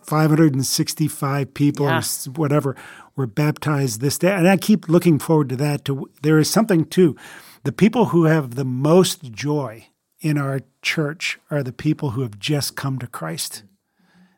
565 0.60 1.54
people, 1.54 1.86
or 1.86 1.90
Yeah. 1.90 1.98
s- 1.98 2.26
whatever, 2.28 2.74
were 3.16 3.26
baptized 3.26 4.00
this 4.00 4.18
day, 4.18 4.32
and 4.32 4.46
I 4.46 4.56
keep 4.56 4.88
looking 4.88 5.18
forward 5.18 5.48
to 5.48 5.56
that. 5.56 5.84
To 5.86 6.10
there 6.22 6.38
is 6.38 6.50
something 6.50 6.84
too. 6.84 7.16
The 7.64 7.72
people 7.72 8.06
who 8.06 8.24
have 8.24 8.54
the 8.54 8.64
most 8.64 9.32
joy 9.32 9.88
in 10.20 10.38
our 10.38 10.60
church 10.82 11.38
are 11.50 11.62
the 11.62 11.72
people 11.72 12.10
who 12.10 12.22
have 12.22 12.38
just 12.38 12.76
come 12.76 12.98
to 12.98 13.06
Christ. 13.06 13.64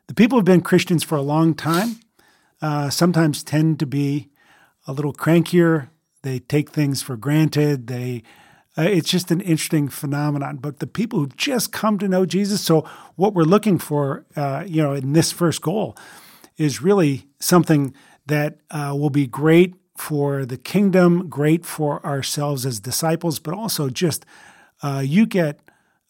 The 0.07 0.13
people 0.15 0.37
who 0.37 0.39
have 0.39 0.45
been 0.45 0.61
Christians 0.61 1.03
for 1.03 1.15
a 1.15 1.21
long 1.21 1.53
time 1.53 1.99
uh, 2.61 2.89
sometimes 2.89 3.43
tend 3.43 3.79
to 3.79 3.85
be 3.85 4.29
a 4.87 4.93
little 4.93 5.13
crankier. 5.13 5.89
They 6.23 6.39
take 6.39 6.71
things 6.71 7.01
for 7.01 7.15
granted. 7.15 7.87
They 7.87 8.23
uh, 8.77 8.83
it's 8.83 9.09
just 9.09 9.29
an 9.29 9.41
interesting 9.41 9.89
phenomenon. 9.89 10.57
But 10.57 10.79
the 10.79 10.87
people 10.87 11.19
who've 11.19 11.35
just 11.35 11.71
come 11.71 11.97
to 11.99 12.07
know 12.07 12.25
Jesus, 12.25 12.61
so 12.61 12.87
what 13.15 13.33
we're 13.33 13.43
looking 13.43 13.77
for, 13.77 14.25
uh, 14.35 14.63
you 14.65 14.81
know, 14.81 14.93
in 14.93 15.13
this 15.13 15.31
first 15.31 15.61
goal, 15.61 15.97
is 16.57 16.81
really 16.81 17.27
something 17.39 17.93
that 18.29 18.59
uh, 18.71 18.95
will 18.97 19.09
be 19.09 19.27
great 19.27 19.75
for 19.97 20.45
the 20.45 20.57
kingdom, 20.57 21.27
great 21.27 21.65
for 21.65 22.03
ourselves 22.05 22.65
as 22.65 22.79
disciples, 22.79 23.37
but 23.39 23.53
also 23.53 23.89
just 23.89 24.25
uh, 24.81 25.03
you 25.05 25.25
get 25.25 25.59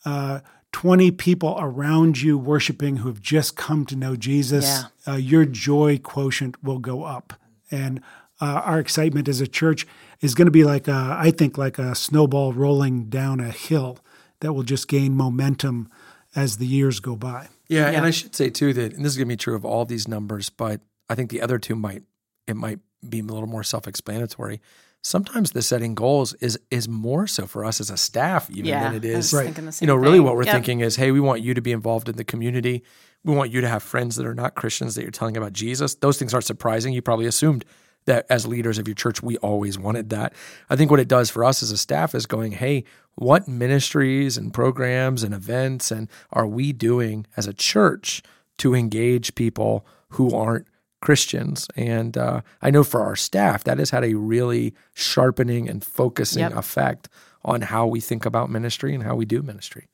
uh, 0.06 0.40
20 0.72 1.12
people 1.12 1.58
around 1.60 2.22
you 2.22 2.38
worshiping 2.38 2.98
who 2.98 3.08
have 3.08 3.22
just 3.22 3.56
come 3.56 3.86
to 3.88 3.96
know 3.96 4.16
Jesus, 4.16 4.84
uh, 5.08 5.14
your 5.14 5.44
joy 5.46 5.98
quotient 5.98 6.64
will 6.64 6.78
go 6.78 7.04
up. 7.04 7.34
And 7.72 8.02
uh, 8.40 8.62
our 8.64 8.80
excitement 8.80 9.28
as 9.28 9.42
a 9.42 9.48
church 9.48 9.88
is 10.22 10.36
going 10.36 10.46
to 10.46 10.52
be 10.52 10.64
like 10.64 10.88
a, 10.88 11.18
I 11.20 11.32
think 11.32 11.58
like 11.58 11.80
a 11.80 11.96
snowball 11.96 12.54
rolling 12.54 13.06
down 13.06 13.40
a 13.40 13.52
hill 13.52 13.98
that 14.42 14.54
will 14.54 14.64
just 14.64 14.88
gain 14.88 15.16
momentum 15.16 15.90
as 16.36 16.58
the 16.58 16.68
years 16.68 17.00
go 17.00 17.16
by. 17.16 17.48
Yeah, 17.68 17.92
yeah. 17.92 17.98
and 17.98 18.06
I 18.06 18.12
should 18.12 18.36
say 18.36 18.50
too 18.50 18.74
that 18.74 18.94
and 18.94 19.04
this 19.04 19.14
is 19.14 19.18
going 19.18 19.28
to 19.28 19.34
be 19.34 19.38
true 19.38 19.56
of 19.56 19.66
all 19.66 19.86
these 19.86 20.08
numbers, 20.08 20.50
but 20.50 20.82
I 21.10 21.16
think 21.16 21.30
the 21.32 21.42
other 21.42 21.58
two 21.58 21.76
might 21.76 22.04
it 22.48 22.56
might 22.56 22.80
be 23.08 23.20
a 23.20 23.24
little 23.24 23.48
more 23.48 23.64
self-explanatory. 23.64 24.62
Sometimes 25.02 25.52
the 25.52 25.62
setting 25.62 25.96
goals 25.96 26.34
is 26.36 26.60
is 26.70 26.90
more 26.90 27.26
so 27.26 27.48
for 27.48 27.64
us 27.64 27.80
as 27.80 27.90
a 27.90 27.98
staff 27.98 28.50
even 28.50 28.66
yeah, 28.66 28.84
than 28.84 28.96
it 28.96 29.06
is. 29.06 29.34
Right. 29.34 29.58
You 29.82 29.88
know, 29.88 29.96
really 29.96 30.18
thing. 30.18 30.26
what 30.26 30.36
we're 30.36 30.44
yep. 30.44 30.56
thinking 30.56 30.82
is, 30.82 30.98
hey, 30.98 31.12
we 31.12 31.20
want 31.20 31.42
you 31.42 31.54
to 31.54 31.62
be 31.62 31.72
involved 31.72 32.10
in 32.10 32.18
the 32.18 32.26
community. 32.26 32.84
We 33.24 33.34
want 33.34 33.52
you 33.52 33.62
to 33.62 33.68
have 33.68 33.84
friends 33.84 34.16
that 34.18 34.26
are 34.26 34.36
not 34.36 34.56
Christians 34.56 34.96
that 34.96 35.02
you're 35.02 35.12
telling 35.12 35.38
about 35.38 35.54
Jesus. 35.54 35.96
Those 35.96 36.18
things 36.18 36.34
aren't 36.34 36.46
surprising. 36.46 36.94
You 36.94 37.02
probably 37.02 37.26
assumed 37.26 37.66
that 38.06 38.26
as 38.30 38.48
leaders 38.48 38.78
of 38.78 38.88
your 38.88 38.96
church, 38.96 39.22
we 39.22 39.38
always 39.38 39.78
wanted 39.78 40.10
that. 40.10 40.34
I 40.70 40.76
think 40.76 40.90
what 40.90 41.00
it 41.00 41.08
does 41.08 41.30
for 41.30 41.44
us 41.44 41.62
as 41.62 41.72
a 41.72 41.78
staff 41.78 42.16
is 42.16 42.26
going, 42.26 42.54
hey, 42.54 42.86
what 43.16 43.48
ministries 43.48 44.38
and 44.38 44.54
programs 44.54 45.24
and 45.24 45.34
events 45.34 45.92
and 45.92 46.10
are 46.32 46.48
we 46.48 46.72
doing 46.72 47.28
as 47.36 47.46
a 47.46 47.54
church 47.54 48.24
to 48.58 48.74
engage 48.74 49.36
people 49.36 49.86
who 50.10 50.34
aren't 50.34 50.68
Christians? 51.02 51.68
And 51.76 52.18
uh, 52.18 52.42
I 52.62 52.72
know 52.72 52.84
for 52.84 53.02
our 53.02 53.16
staff, 53.16 53.64
that 53.64 53.80
has 53.80 53.90
had 53.90 54.04
a 54.04 54.14
really 54.16 54.74
sharpening 54.94 55.70
and 55.70 55.84
focusing 55.84 56.42
yep. 56.42 56.56
effect 56.56 57.10
on 57.44 57.62
how 57.62 57.88
we 57.88 58.00
think 58.00 58.26
about 58.26 58.50
ministry 58.50 58.94
and 58.94 59.04
how 59.04 59.16
we 59.16 59.26
do 59.26 59.42
ministry. 59.42 59.88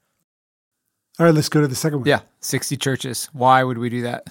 All 1.17 1.25
right, 1.25 1.33
let's 1.33 1.49
go 1.49 1.61
to 1.61 1.67
the 1.67 1.75
second 1.75 1.99
one. 1.99 2.07
Yeah, 2.07 2.21
60 2.41 2.75
churches. 2.77 3.29
Why 3.31 3.63
would 3.63 3.77
we 3.77 3.89
do 3.89 4.01
that? 4.01 4.29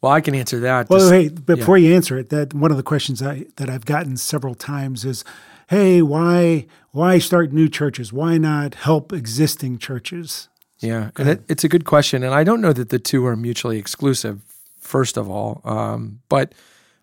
Well, 0.00 0.12
I 0.12 0.20
can 0.20 0.34
answer 0.34 0.58
that. 0.60 0.90
Well, 0.90 1.10
hey, 1.10 1.28
before 1.28 1.78
yeah. 1.78 1.90
you 1.90 1.94
answer 1.94 2.18
it, 2.18 2.30
that 2.30 2.52
one 2.52 2.70
of 2.70 2.76
the 2.76 2.82
questions 2.82 3.22
I, 3.22 3.46
that 3.56 3.70
I've 3.70 3.84
gotten 3.84 4.16
several 4.16 4.56
times 4.56 5.04
is, 5.04 5.24
"Hey, 5.68 6.02
why 6.02 6.66
why 6.90 7.18
start 7.18 7.52
new 7.52 7.68
churches? 7.68 8.12
Why 8.12 8.36
not 8.36 8.74
help 8.74 9.12
existing 9.12 9.78
churches?" 9.78 10.48
Yeah, 10.80 11.10
and 11.16 11.28
it, 11.28 11.44
it's 11.48 11.62
a 11.62 11.68
good 11.68 11.84
question, 11.84 12.24
and 12.24 12.34
I 12.34 12.42
don't 12.42 12.60
know 12.60 12.72
that 12.72 12.88
the 12.88 12.98
two 12.98 13.24
are 13.26 13.36
mutually 13.36 13.78
exclusive. 13.78 14.40
First 14.82 15.16
of 15.16 15.30
all, 15.30 15.62
um, 15.64 16.20
but 16.28 16.54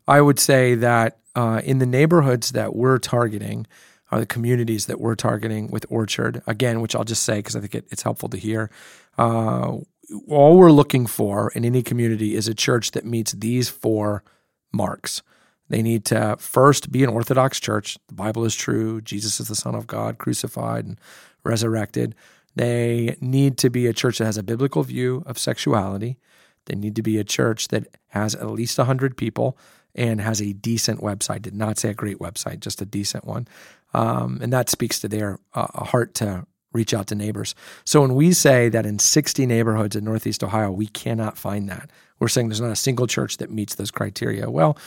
I 0.08 0.22
would 0.22 0.40
say 0.40 0.76
that 0.76 1.18
uh, 1.36 1.62
in 1.64 1.80
the 1.80 1.86
neighborhoods 1.86 2.52
that 2.52 2.76
we're 2.76 3.00
targeting, 3.00 3.66
are 4.12 4.20
the 4.20 4.26
communities 4.26 4.88
that 4.88 5.00
we're 5.00 5.16
targeting 5.16 5.70
with 5.70 5.86
Orchard 5.90 6.42
again, 6.48 6.82
which 6.82 6.96
I'll 6.96 7.04
just 7.04 7.24
say 7.24 7.38
because 7.38 7.56
I 7.56 7.60
think 7.60 7.76
it, 7.76 7.86
it's 7.90 8.04
helpful 8.04 8.30
to 8.30 8.38
hear. 8.38 8.70
Uh, 9.18 9.78
all 10.28 10.58
we're 10.58 10.72
looking 10.72 11.06
for 11.06 11.52
in 11.52 11.64
any 11.64 11.84
community 11.84 12.36
is 12.36 12.48
a 12.48 12.56
church 12.56 12.92
that 12.92 13.06
meets 13.06 13.34
these 13.34 13.70
four 13.70 14.24
marks. 14.72 15.22
They 15.70 15.84
need 15.84 16.06
to 16.06 16.36
first 16.40 16.92
be 16.92 17.04
an 17.04 17.10
Orthodox 17.12 17.60
church. 17.60 17.98
The 18.08 18.16
Bible 18.16 18.44
is 18.44 18.56
true. 18.56 19.02
Jesus 19.02 19.40
is 19.40 19.48
the 19.48 19.56
Son 19.56 19.76
of 19.76 19.86
God, 19.86 20.18
crucified 20.18 20.86
and 20.86 21.00
resurrected. 21.44 22.16
They 22.56 23.16
need 23.22 23.60
to 23.60 23.70
be 23.70 23.86
a 23.86 23.94
church 23.94 24.18
that 24.18 24.26
has 24.26 24.38
a 24.38 24.44
biblical 24.44 24.82
view 24.82 25.24
of 25.28 25.38
sexuality. 25.38 26.18
They 26.70 26.76
need 26.76 26.96
to 26.96 27.02
be 27.02 27.18
a 27.18 27.24
church 27.24 27.68
that 27.70 27.88
has 28.10 28.36
at 28.36 28.50
least 28.50 28.78
100 28.78 29.18
people 29.18 29.58
and 29.96 30.22
has 30.22 30.42
a 30.42 30.54
decent 30.54 31.02
website. 31.02 31.42
Did 31.42 31.56
not 31.56 31.78
say 31.78 31.90
a 31.90 31.94
great 31.94 32.20
website, 32.20 32.60
just 32.60 32.82
a 32.82 32.86
decent 32.86 33.26
one. 33.26 33.48
Um, 33.94 34.40
and 34.42 34.54
that 34.54 34.70
speaks 34.70 35.00
to 35.00 35.08
their 35.08 35.40
uh, 35.54 35.84
heart 35.86 36.14
to 36.16 36.46
reach 36.72 36.94
out 36.94 37.08
to 37.08 37.16
neighbors. 37.16 37.56
So 37.84 38.02
when 38.02 38.14
we 38.14 38.32
say 38.32 38.70
that 38.70 38.86
in 38.86 39.00
60 39.00 39.46
neighborhoods 39.46 39.96
in 39.96 40.04
Northeast 40.04 40.44
Ohio, 40.44 40.72
we 40.72 40.88
cannot 40.88 41.38
find 41.38 41.68
that, 41.70 41.90
we're 42.20 42.28
saying 42.28 42.50
there's 42.50 42.62
not 42.62 42.72
a 42.72 42.76
single 42.76 43.08
church 43.08 43.38
that 43.38 43.50
meets 43.50 43.76
those 43.76 43.92
criteria. 43.92 44.50
Well, 44.50 44.78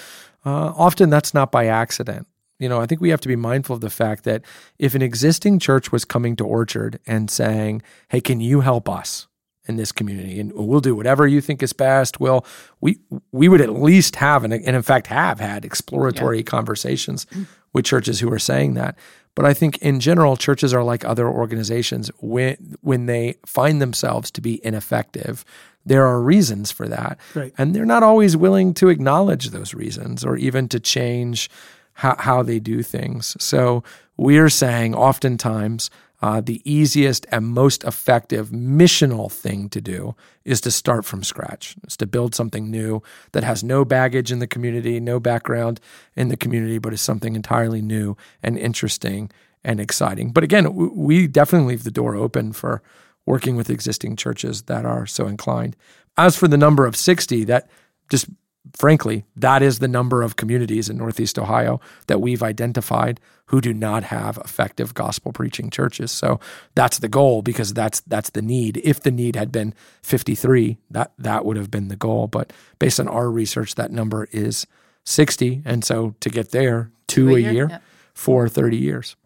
uh, 0.45 0.73
often 0.77 1.11
that's 1.11 1.35
not 1.35 1.51
by 1.51 1.67
accident. 1.67 2.27
You 2.59 2.69
know, 2.69 2.81
I 2.81 2.87
think 2.87 3.01
we 3.01 3.09
have 3.11 3.21
to 3.23 3.29
be 3.29 3.35
mindful 3.35 3.75
of 3.75 3.81
the 3.81 3.91
fact 3.91 4.23
that 4.25 4.43
if 4.79 4.95
an 4.95 5.03
existing 5.03 5.59
church 5.59 5.91
was 5.91 6.05
coming 6.05 6.37
to 6.37 6.47
Orchard 6.47 7.01
and 7.07 7.29
saying, 7.29 7.83
"Hey, 8.09 8.21
can 8.21 8.41
you 8.41 8.61
help 8.61 8.89
us?" 8.89 9.27
In 9.67 9.77
this 9.77 9.93
community 9.93 10.41
and 10.41 10.53
we'll 10.55 10.81
do 10.81 10.95
whatever 10.95 11.27
you 11.27 11.41
think 11.41 11.63
is 11.63 11.73
best 11.73 12.19
well 12.19 12.45
we 12.81 12.99
we 13.31 13.49
would 13.49 13.61
at 13.61 13.71
least 13.71 14.17
have 14.17 14.43
and, 14.43 14.53
and 14.53 14.77
in 14.77 14.83
fact 14.83 15.07
have 15.07 15.39
had 15.39 15.65
exploratory 15.65 16.39
yeah. 16.39 16.43
conversations 16.43 17.27
with 17.73 17.85
churches 17.85 18.21
who 18.21 18.33
are 18.33 18.41
saying 18.41 18.75
that 18.75 18.97
but 19.35 19.47
I 19.47 19.55
think 19.55 19.79
in 19.79 20.01
general, 20.01 20.37
churches 20.37 20.75
are 20.75 20.85
like 20.85 21.05
other 21.05 21.27
organizations. 21.29 22.11
When 22.21 22.77
when 22.83 23.07
they 23.07 23.37
find 23.47 23.81
themselves 23.81 24.31
to 24.33 24.41
be 24.41 24.65
ineffective, 24.65 25.45
there 25.87 26.07
are 26.07 26.21
reasons 26.21 26.71
for 26.71 26.87
that, 26.89 27.19
right. 27.35 27.53
and 27.57 27.75
they're 27.75 27.87
not 27.87 28.03
always 28.03 28.37
willing 28.37 28.75
to 28.75 28.89
acknowledge 28.89 29.51
those 29.51 29.75
reasons 29.75 30.25
or 30.25 30.37
even 30.37 30.69
to 30.69 30.81
change 30.81 31.49
how, 31.95 32.17
how 32.19 32.43
they 32.43 32.59
do 32.59 32.83
things. 32.83 33.37
So 33.43 33.83
we're 34.17 34.51
saying 34.51 34.95
oftentimes 34.95 35.91
uh, 36.23 36.41
the 36.41 36.63
easiest 36.65 37.27
and 37.33 37.47
most 37.47 37.83
effective 37.83 38.51
missional 38.51 39.31
thing 39.31 39.69
to 39.69 39.81
do 39.81 40.15
is 40.45 40.61
to 40.61 40.71
start 40.71 41.05
from 41.05 41.25
scratch. 41.25 41.75
Is 41.87 41.97
to 41.97 42.07
build 42.07 42.35
something 42.35 42.71
new 42.71 43.03
that 43.33 43.43
has 43.43 43.65
no 43.65 43.85
baggage 43.85 44.31
in 44.31 44.39
the 44.39 44.47
community, 44.47 45.01
no 45.01 45.19
background 45.19 45.81
in 46.15 46.29
the 46.29 46.37
community, 46.37 46.79
but 46.79 46.93
is 46.93 47.03
something 47.03 47.35
entirely 47.35 47.83
new 47.83 48.17
and 48.43 48.57
interesting 48.57 49.31
and 49.65 49.81
exciting. 49.81 50.31
But 50.31 50.45
again, 50.45 50.95
we 50.97 51.27
definitely 51.27 51.71
leave 51.71 51.85
the 51.85 51.91
door 51.91 52.15
open 52.15 52.53
for 52.53 52.83
working 53.27 53.57
with 53.57 53.71
existing 53.71 54.17
churches 54.17 54.63
that 54.63 54.85
are 54.85 55.07
so 55.07 55.27
inclined. 55.27 55.77
As 56.17 56.37
for 56.37 56.47
the 56.47 56.57
number 56.57 56.87
of 56.87 56.97
60, 56.97 57.45
that 57.45 57.69
just 58.09 58.27
frankly, 58.75 59.25
that 59.37 59.63
is 59.63 59.79
the 59.79 59.89
number 59.89 60.23
of 60.23 60.37
communities 60.37 60.89
in 60.89 60.97
Northeast 60.97 61.39
Ohio 61.39 61.81
that 62.07 62.21
we've 62.21 62.43
identified 62.43 63.21
who 63.47 63.61
do 63.61 63.75
not 63.75 64.05
have 64.05 64.39
effective 64.39 64.95
gospel 64.95 65.33
preaching 65.33 65.69
churches. 65.69 66.11
So 66.11 66.41
that's 66.75 66.99
the 66.99 67.09
goal 67.09 67.43
because 67.43 67.75
that's 67.75 68.01
that's 68.01 68.31
the 68.31 68.43
need. 68.43 68.81
If 68.83 69.01
the 69.01 69.11
need 69.11 69.37
had 69.37 69.53
been 69.53 69.75
53, 70.03 70.79
that 70.91 71.13
that 71.19 71.45
would 71.45 71.57
have 71.57 71.71
been 71.71 71.89
the 71.89 71.97
goal, 71.97 72.29
but 72.29 72.53
based 72.79 72.99
on 72.99 73.09
our 73.09 73.31
research 73.31 73.75
that 73.75 73.91
number 73.91 74.29
is 74.33 74.67
60 75.05 75.63
and 75.65 75.85
so 75.85 76.15
to 76.21 76.31
get 76.31 76.51
there, 76.51 76.91
two, 77.09 77.29
two 77.29 77.37
a, 77.37 77.41
year, 77.41 77.53
year 77.53 77.67
yeah. 77.71 77.79
for 78.15 78.49
30 78.49 78.77
years. 78.77 79.17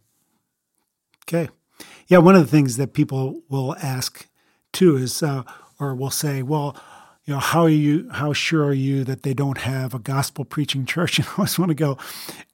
Okay. 1.29 1.49
Yeah, 2.09 2.19
one 2.19 2.37
of 2.37 2.41
the 2.41 2.51
things 2.51 2.77
that 2.77 2.95
people 2.95 3.43
will 3.49 3.77
ask 3.83 4.29
too 4.73 4.97
is 4.97 5.23
uh, 5.23 5.43
or 5.79 5.95
will 5.95 6.11
say, 6.11 6.43
well, 6.43 6.77
you 7.27 7.35
know, 7.35 7.41
how 7.41 7.63
are 7.63 7.69
you, 7.69 8.09
how 8.13 8.33
sure 8.33 8.65
are 8.65 8.73
you 8.73 9.03
that 9.03 9.25
they 9.25 9.35
don't 9.35 9.59
have 9.59 9.95
a 9.95 9.99
gospel 9.99 10.45
preaching 10.45 10.87
church? 10.87 11.19
And 11.27 11.27
I 11.27 11.33
always 11.39 11.59
want 11.59 11.71
to 11.71 11.75
go, 11.75 11.99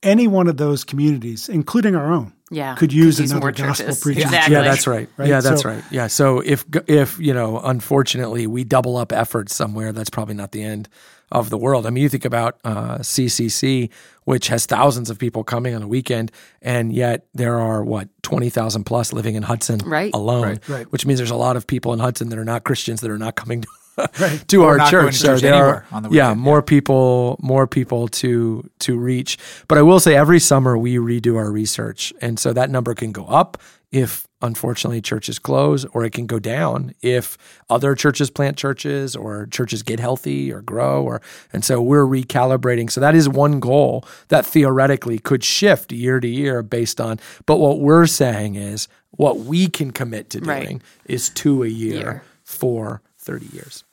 any 0.03 0.27
one 0.27 0.49
of 0.49 0.57
those 0.57 0.83
communities, 0.83 1.49
including 1.49 1.95
our 1.95 2.11
own, 2.11 2.33
yeah, 2.51 2.75
could 2.75 2.93
use 2.93 3.21
another 3.21 3.53
gospel 3.53 3.95
preaching. 3.95 4.25
Exactly. 4.25 4.55
Yeah, 4.55 4.63
that's 4.63 4.87
right. 4.87 5.09
right? 5.17 5.29
Yeah, 5.29 5.41
that's 5.41 5.63
so, 5.63 5.69
right. 5.69 5.85
Yeah. 5.91 6.07
So 6.07 6.41
if, 6.41 6.65
if, 6.87 7.19
you 7.19 7.35
know, 7.35 7.61
unfortunately 7.61 8.47
we 8.47 8.65
double 8.65 8.97
up 8.97 9.13
efforts 9.13 9.55
somewhere, 9.55 9.93
that's 9.93 10.11
probably 10.11 10.35
not 10.35 10.53
the 10.53 10.63
end 10.63 10.89
of 11.31 11.51
the 11.51 11.59
world. 11.59 11.87
I 11.87 11.91
mean, 11.91 12.03
you 12.03 12.09
think 12.09 12.25
about 12.25 12.59
uh, 12.65 12.99
CCC, 12.99 13.91
which 14.25 14.49
has 14.49 14.67
thousands 14.67 15.11
of 15.11 15.19
people 15.19 15.45
coming 15.45 15.75
on 15.75 15.83
a 15.83 15.89
weekend, 15.89 16.31
and 16.61 16.93
yet 16.93 17.27
there 17.35 17.59
are 17.59 17.83
what 17.83 18.09
twenty 18.23 18.51
thousand 18.51 18.85
plus 18.85 19.13
living 19.13 19.35
in 19.35 19.43
Hudson 19.43 19.79
right. 19.79 20.13
alone, 20.15 20.43
right, 20.43 20.69
right. 20.69 20.93
which 20.93 21.07
means 21.07 21.19
there's 21.19 21.31
a 21.31 21.37
lot 21.37 21.57
of 21.57 21.67
people 21.67 21.95
in 21.95 21.99
Hudson 21.99 22.29
that 22.29 22.39
are 22.39 22.45
not 22.45 22.65
Christians 22.65 23.01
that 23.01 23.11
are 23.11 23.19
not 23.19 23.35
coming 23.35 23.63
to 23.63 23.69
right. 23.97 24.45
to 24.49 24.65
our 24.65 24.91
church. 24.91 25.17
So 25.17 25.37
there 25.37 25.85
are, 25.91 26.01
the 26.01 26.11
yeah, 26.11 26.35
more 26.35 26.59
yeah. 26.59 26.63
people, 26.63 27.39
more 27.41 27.67
people 27.67 28.09
to 28.09 28.69
to 28.81 28.99
reach. 28.99 29.39
But 29.69 29.79
I 29.79 29.83
will 29.83 30.01
say, 30.01 30.15
every 30.17 30.39
summer 30.39 30.77
we 30.77 30.97
redo 30.97 31.37
our 31.37 31.51
research, 31.51 32.13
and 32.21 32.39
so 32.39 32.53
that 32.53 32.71
number 32.71 32.95
can 32.95 33.13
go 33.13 33.27
up 33.27 33.59
if 33.91 34.27
unfortunately 34.41 35.03
churches 35.03 35.39
close, 35.39 35.85
or 35.87 36.03
it 36.05 36.13
can 36.13 36.27
go 36.27 36.39
down 36.39 36.95
if 37.03 37.37
other 37.69 37.95
churches 37.95 38.31
plant 38.31 38.57
churches 38.57 39.15
or 39.15 39.47
churches 39.47 39.83
get 39.83 40.01
healthy 40.01 40.51
or 40.53 40.63
grow, 40.63 41.03
or 41.03 41.21
and 41.53 41.65
so 41.65 41.81
we're 41.81 42.07
recalibrating. 42.07 42.91
So 42.91 43.01
that 43.01 43.15
is 43.15 43.29
one 43.29 43.61
goal 43.61 44.05
that 44.29 44.47
theoretically 44.47 45.19
could 45.19 45.45
shift 45.45 45.93
year 45.93 46.21
to 46.21 46.29
year 46.29 46.63
based 46.63 47.01
on. 47.01 47.21
But 47.47 47.59
what 47.59 47.81
we're 47.81 48.07
saying 48.07 48.57
is 48.57 48.89
what 49.11 49.41
we 49.41 49.69
can 49.69 49.91
commit 49.91 50.31
to 50.31 50.41
doing 50.41 50.79
right. 50.79 50.83
is 51.05 51.29
two 51.29 51.63
a 51.63 51.69
year. 51.69 52.01
year. 52.01 52.23
for 52.45 53.03
30 53.23 53.47
years. 53.47 53.85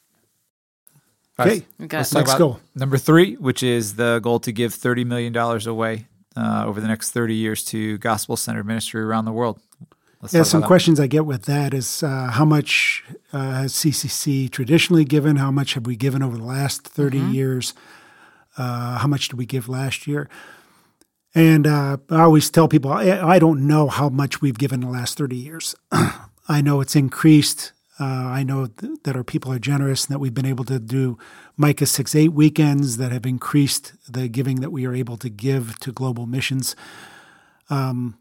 Okay, 1.39 1.65
let's, 1.79 2.13
let's 2.13 2.35
go. 2.35 2.59
Number 2.75 2.97
three, 2.97 3.35
which 3.35 3.63
is 3.63 3.95
the 3.95 4.19
goal 4.19 4.39
to 4.41 4.51
give 4.51 4.73
$30 4.73 5.05
million 5.05 5.35
away 5.35 6.07
uh, 6.35 6.65
over 6.65 6.81
the 6.81 6.87
next 6.87 7.11
30 7.11 7.33
years 7.33 7.63
to 7.65 7.97
gospel 7.99 8.35
centered 8.35 8.65
ministry 8.65 9.01
around 9.01 9.25
the 9.25 9.31
world. 9.31 9.59
Let's 10.21 10.33
yeah, 10.33 10.43
some 10.43 10.63
questions 10.63 10.99
I 10.99 11.07
get 11.07 11.25
with 11.25 11.43
that 11.43 11.73
is 11.73 12.03
uh, 12.03 12.31
how 12.31 12.43
much 12.43 13.05
uh, 13.31 13.61
has 13.61 13.73
CCC 13.73 14.51
traditionally 14.51 15.05
given? 15.05 15.37
How 15.37 15.49
much 15.49 15.75
have 15.75 15.85
we 15.85 15.95
given 15.95 16.21
over 16.21 16.35
the 16.35 16.43
last 16.43 16.85
30 16.85 17.19
mm-hmm. 17.19 17.31
years? 17.31 17.73
Uh, 18.57 18.97
how 18.97 19.07
much 19.07 19.29
did 19.29 19.37
we 19.37 19.45
give 19.45 19.69
last 19.69 20.07
year? 20.07 20.29
And 21.33 21.65
uh, 21.65 21.97
I 22.09 22.21
always 22.21 22.49
tell 22.49 22.67
people 22.67 22.91
I, 22.91 23.11
I, 23.11 23.39
don't 23.39 23.65
know 23.65 23.87
how 23.87 24.09
much 24.09 24.41
we've 24.41 24.57
given 24.57 24.81
the 24.81 24.89
last 24.89 25.17
30 25.17 25.37
years. 25.37 25.75
I 25.91 26.61
know 26.61 26.81
it's 26.81 26.95
increased 26.95 27.71
Uh, 27.99 28.05
I 28.05 28.43
know 28.43 28.67
th- 28.67 28.99
that 29.03 29.15
our 29.15 29.23
people 29.23 29.51
are 29.51 29.59
generous 29.59 30.05
and 30.05 30.13
that 30.13 30.19
we've 30.19 30.33
been 30.33 30.45
able 30.45 30.63
to 30.65 30.79
do 30.79 31.17
Micah 31.57 31.85
6 31.85 32.15
8 32.15 32.29
weekends 32.29 32.97
that 32.97 33.11
have 33.11 33.25
increased 33.25 33.93
the 34.07 34.29
giving 34.29 34.61
that 34.61 34.71
we 34.71 34.85
are 34.85 34.95
able 34.95 35.17
to 35.17 35.29
give 35.29 35.77
to 35.79 35.91
global 35.91 36.25
missions. 36.25 36.75
Um, 37.69 38.17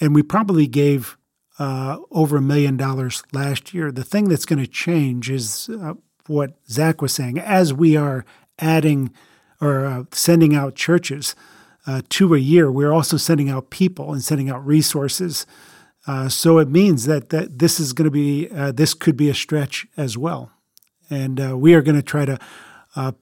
and 0.00 0.14
we 0.14 0.22
probably 0.22 0.66
gave 0.66 1.16
uh, 1.58 1.98
over 2.10 2.36
a 2.36 2.42
million 2.42 2.76
dollars 2.76 3.22
last 3.32 3.72
year. 3.72 3.90
The 3.90 4.04
thing 4.04 4.28
that's 4.28 4.44
going 4.44 4.58
to 4.58 4.66
change 4.66 5.30
is 5.30 5.68
uh, 5.68 5.94
what 6.26 6.56
Zach 6.68 7.00
was 7.00 7.12
saying. 7.12 7.38
As 7.38 7.72
we 7.72 7.96
are 7.96 8.24
adding 8.58 9.12
or 9.60 9.86
uh, 9.86 10.04
sending 10.12 10.54
out 10.54 10.74
churches 10.74 11.34
uh, 11.86 12.02
a 12.20 12.36
year, 12.38 12.70
we're 12.70 12.92
also 12.92 13.16
sending 13.16 13.48
out 13.48 13.70
people 13.70 14.12
and 14.12 14.22
sending 14.22 14.50
out 14.50 14.66
resources. 14.66 15.46
Uh, 16.06 16.28
so 16.28 16.58
it 16.58 16.68
means 16.68 17.06
that, 17.06 17.30
that 17.30 17.58
this 17.58 17.80
is 17.80 17.92
going 17.92 18.04
to 18.04 18.10
be 18.10 18.48
uh, 18.50 18.72
this 18.72 18.94
could 18.94 19.16
be 19.16 19.28
a 19.28 19.34
stretch 19.34 19.86
as 19.96 20.16
well, 20.16 20.50
and 21.10 21.60
we 21.60 21.74
are 21.74 21.82
going 21.82 21.96
to 21.96 22.02
try 22.02 22.24
to 22.24 22.38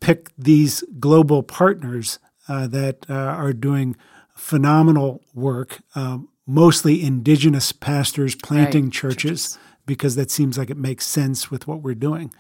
pick 0.01 0.31
these 0.37 0.85
global 1.01 1.43
partners 1.43 2.19
that 2.49 3.07
are 3.09 3.53
doing 3.53 3.97
phenomenal 4.35 5.23
work. 5.33 5.81
Um, 5.95 6.29
mostly 6.47 7.03
indigenous 7.03 7.73
pastors 7.73 8.35
planting 8.35 8.85
right. 8.85 8.93
churches, 8.93 9.17
churches 9.53 9.59
because 9.87 10.17
that 10.17 10.31
seems 10.31 10.59
like 10.59 10.71
it 10.71 10.77
makes 10.77 11.07
sense 11.07 11.51
with 11.51 11.67
what 11.67 11.83
we're 11.83 11.95
doing. 11.95 12.33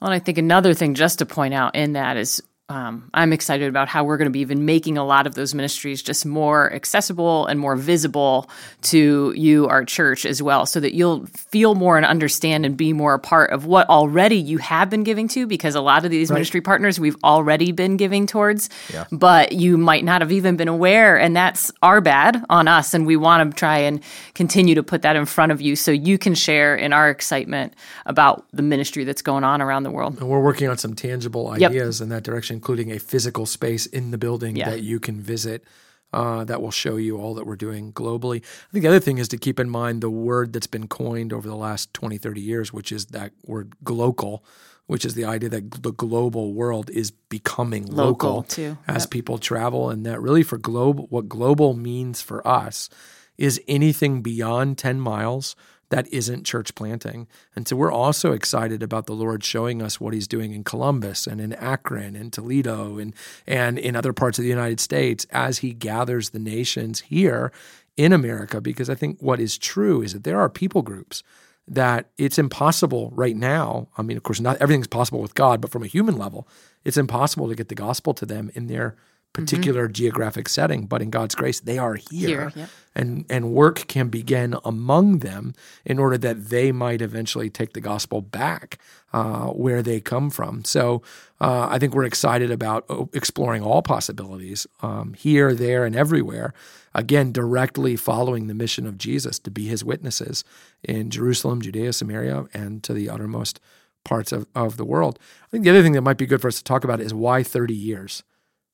Well, 0.00 0.10
and 0.10 0.14
I 0.14 0.24
think 0.24 0.38
another 0.38 0.74
thing 0.74 0.94
just 0.94 1.18
to 1.20 1.26
point 1.26 1.54
out 1.54 1.74
in 1.74 1.92
that 1.92 2.16
is 2.16 2.42
um, 2.72 3.10
I'm 3.12 3.34
excited 3.34 3.68
about 3.68 3.88
how 3.88 4.02
we're 4.02 4.16
going 4.16 4.26
to 4.26 4.32
be 4.32 4.40
even 4.40 4.64
making 4.64 4.96
a 4.96 5.04
lot 5.04 5.26
of 5.26 5.34
those 5.34 5.54
ministries 5.54 6.02
just 6.02 6.24
more 6.24 6.72
accessible 6.72 7.46
and 7.46 7.60
more 7.60 7.76
visible 7.76 8.48
to 8.82 9.34
you, 9.36 9.68
our 9.68 9.84
church, 9.84 10.24
as 10.24 10.42
well, 10.42 10.64
so 10.64 10.80
that 10.80 10.94
you'll 10.94 11.26
feel 11.26 11.74
more 11.74 11.98
and 11.98 12.06
understand 12.06 12.64
and 12.64 12.74
be 12.74 12.94
more 12.94 13.12
a 13.12 13.18
part 13.18 13.50
of 13.50 13.66
what 13.66 13.86
already 13.90 14.36
you 14.36 14.56
have 14.56 14.88
been 14.88 15.02
giving 15.02 15.28
to, 15.28 15.46
because 15.46 15.74
a 15.74 15.82
lot 15.82 16.06
of 16.06 16.10
these 16.10 16.30
right. 16.30 16.36
ministry 16.36 16.62
partners 16.62 16.98
we've 16.98 17.16
already 17.22 17.72
been 17.72 17.98
giving 17.98 18.26
towards, 18.26 18.70
yeah. 18.90 19.04
but 19.12 19.52
you 19.52 19.76
might 19.76 20.02
not 20.02 20.22
have 20.22 20.32
even 20.32 20.56
been 20.56 20.68
aware. 20.68 21.18
And 21.18 21.36
that's 21.36 21.70
our 21.82 22.00
bad 22.00 22.42
on 22.48 22.68
us. 22.68 22.94
And 22.94 23.06
we 23.06 23.16
want 23.16 23.50
to 23.50 23.54
try 23.54 23.80
and 23.80 24.02
continue 24.34 24.74
to 24.76 24.82
put 24.82 25.02
that 25.02 25.14
in 25.14 25.26
front 25.26 25.52
of 25.52 25.60
you 25.60 25.76
so 25.76 25.90
you 25.90 26.16
can 26.16 26.34
share 26.34 26.74
in 26.74 26.94
our 26.94 27.10
excitement 27.10 27.74
about 28.06 28.46
the 28.54 28.62
ministry 28.62 29.04
that's 29.04 29.20
going 29.20 29.44
on 29.44 29.60
around 29.60 29.82
the 29.82 29.90
world. 29.90 30.18
And 30.18 30.30
we're 30.30 30.40
working 30.40 30.70
on 30.70 30.78
some 30.78 30.94
tangible 30.94 31.48
ideas 31.48 32.00
yep. 32.00 32.04
in 32.04 32.08
that 32.08 32.22
direction 32.22 32.61
including 32.62 32.92
a 32.92 32.98
physical 33.00 33.44
space 33.44 33.86
in 33.86 34.12
the 34.12 34.18
building 34.18 34.54
yeah. 34.54 34.70
that 34.70 34.82
you 34.82 35.00
can 35.00 35.20
visit. 35.20 35.64
Uh, 36.12 36.44
that 36.44 36.60
will 36.60 36.70
show 36.70 36.96
you 36.96 37.16
all 37.16 37.34
that 37.34 37.46
we're 37.46 37.56
doing 37.56 37.90
globally. 37.90 38.36
I 38.36 38.70
think 38.70 38.82
the 38.82 38.88
other 38.88 39.00
thing 39.00 39.16
is 39.16 39.28
to 39.28 39.38
keep 39.38 39.58
in 39.58 39.70
mind 39.70 40.02
the 40.02 40.10
word 40.10 40.52
that's 40.52 40.66
been 40.66 40.86
coined 40.86 41.32
over 41.32 41.48
the 41.48 41.56
last 41.56 41.92
20, 41.94 42.18
30 42.18 42.38
years, 42.38 42.70
which 42.70 42.92
is 42.92 43.06
that 43.06 43.32
word 43.46 43.72
global, 43.82 44.44
which 44.86 45.06
is 45.06 45.14
the 45.14 45.24
idea 45.24 45.48
that 45.48 45.82
the 45.82 45.90
global 45.90 46.52
world 46.52 46.90
is 46.90 47.10
becoming 47.10 47.86
local, 47.86 48.28
local 48.28 48.42
too. 48.42 48.76
as 48.86 49.04
yep. 49.04 49.10
people 49.10 49.38
travel. 49.38 49.88
And 49.88 50.04
that 50.04 50.20
really 50.20 50.42
for 50.42 50.58
global, 50.58 51.06
what 51.06 51.30
global 51.30 51.72
means 51.72 52.20
for 52.20 52.46
us 52.46 52.90
is 53.38 53.58
anything 53.66 54.20
beyond 54.20 54.76
10 54.76 55.00
miles 55.00 55.56
that 55.92 56.08
isn't 56.10 56.44
church 56.44 56.74
planting. 56.74 57.28
And 57.54 57.68
so 57.68 57.76
we're 57.76 57.92
also 57.92 58.32
excited 58.32 58.82
about 58.82 59.04
the 59.04 59.12
Lord 59.12 59.44
showing 59.44 59.82
us 59.82 60.00
what 60.00 60.14
he's 60.14 60.26
doing 60.26 60.54
in 60.54 60.64
Columbus 60.64 61.26
and 61.26 61.38
in 61.38 61.52
Akron 61.52 62.16
and 62.16 62.32
Toledo 62.32 62.96
and 62.96 63.14
and 63.46 63.78
in 63.78 63.94
other 63.94 64.14
parts 64.14 64.38
of 64.38 64.42
the 64.42 64.48
United 64.48 64.80
States 64.80 65.26
as 65.30 65.58
he 65.58 65.74
gathers 65.74 66.30
the 66.30 66.38
nations 66.38 67.00
here 67.00 67.52
in 67.98 68.14
America 68.14 68.58
because 68.58 68.88
I 68.88 68.94
think 68.94 69.18
what 69.20 69.38
is 69.38 69.58
true 69.58 70.00
is 70.00 70.14
that 70.14 70.24
there 70.24 70.40
are 70.40 70.48
people 70.48 70.80
groups 70.80 71.22
that 71.68 72.06
it's 72.16 72.38
impossible 72.38 73.10
right 73.14 73.36
now. 73.36 73.88
I 73.98 74.02
mean, 74.02 74.16
of 74.16 74.22
course, 74.22 74.40
not 74.40 74.56
everything's 74.62 74.86
possible 74.86 75.20
with 75.20 75.34
God, 75.34 75.60
but 75.60 75.70
from 75.70 75.82
a 75.82 75.88
human 75.88 76.16
level, 76.16 76.48
it's 76.84 76.96
impossible 76.96 77.50
to 77.50 77.54
get 77.54 77.68
the 77.68 77.74
gospel 77.74 78.14
to 78.14 78.24
them 78.24 78.50
in 78.54 78.66
their 78.66 78.96
particular 79.32 79.84
mm-hmm. 79.84 79.92
geographic 79.92 80.48
setting, 80.48 80.86
but 80.86 81.00
in 81.00 81.10
God's 81.10 81.34
grace, 81.34 81.60
they 81.60 81.78
are 81.78 81.94
here. 81.94 82.50
here 82.50 82.68
And 82.94 83.24
and 83.30 83.52
work 83.52 83.86
can 83.88 84.08
begin 84.08 84.56
among 84.64 85.20
them 85.20 85.54
in 85.84 85.98
order 85.98 86.18
that 86.18 86.50
they 86.50 86.72
might 86.72 87.00
eventually 87.00 87.48
take 87.48 87.72
the 87.72 87.80
gospel 87.80 88.20
back 88.20 88.78
uh, 89.12 89.46
where 89.46 89.82
they 89.82 90.00
come 90.00 90.28
from. 90.28 90.64
So 90.64 91.02
uh, 91.40 91.68
I 91.70 91.78
think 91.78 91.94
we're 91.94 92.04
excited 92.04 92.50
about 92.50 92.84
uh, 92.90 93.06
exploring 93.14 93.62
all 93.62 93.80
possibilities 93.80 94.66
um, 94.82 95.14
here, 95.14 95.54
there, 95.54 95.86
and 95.86 95.96
everywhere. 95.96 96.52
Again, 96.94 97.32
directly 97.32 97.96
following 97.96 98.46
the 98.46 98.54
mission 98.54 98.86
of 98.86 98.98
Jesus 98.98 99.38
to 99.40 99.50
be 99.50 99.66
his 99.66 99.82
witnesses 99.82 100.44
in 100.82 101.08
Jerusalem, 101.08 101.62
Judea, 101.62 101.94
Samaria, 101.94 102.44
and 102.52 102.82
to 102.82 102.92
the 102.92 103.08
uttermost 103.08 103.60
parts 104.04 104.32
of, 104.32 104.46
of 104.54 104.76
the 104.76 104.84
world. 104.84 105.18
I 105.44 105.48
think 105.50 105.64
the 105.64 105.70
other 105.70 105.82
thing 105.82 105.92
that 105.92 106.02
might 106.02 106.18
be 106.18 106.26
good 106.26 106.42
for 106.42 106.48
us 106.48 106.58
to 106.58 106.64
talk 106.64 106.84
about 106.84 107.00
is 107.00 107.14
why 107.14 107.42
30 107.42 107.74
years? 107.74 108.22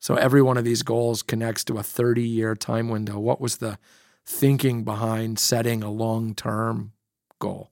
So 0.01 0.15
every 0.15 0.43
one 0.43 0.57
of 0.57 0.65
these 0.65 0.83
goals 0.83 1.23
connects 1.23 1.65
to 1.65 1.79
a 1.79 1.83
30 1.83 2.23
year 2.23 2.55
time 2.55 2.89
window. 2.89 3.19
What 3.19 3.41
was 3.41 3.57
the 3.57 3.79
thinking 4.25 4.85
behind 4.85 5.39
setting 5.39 5.83
a 5.83 5.91
long 5.91 6.35
term 6.35 6.93
goal? 7.39 7.71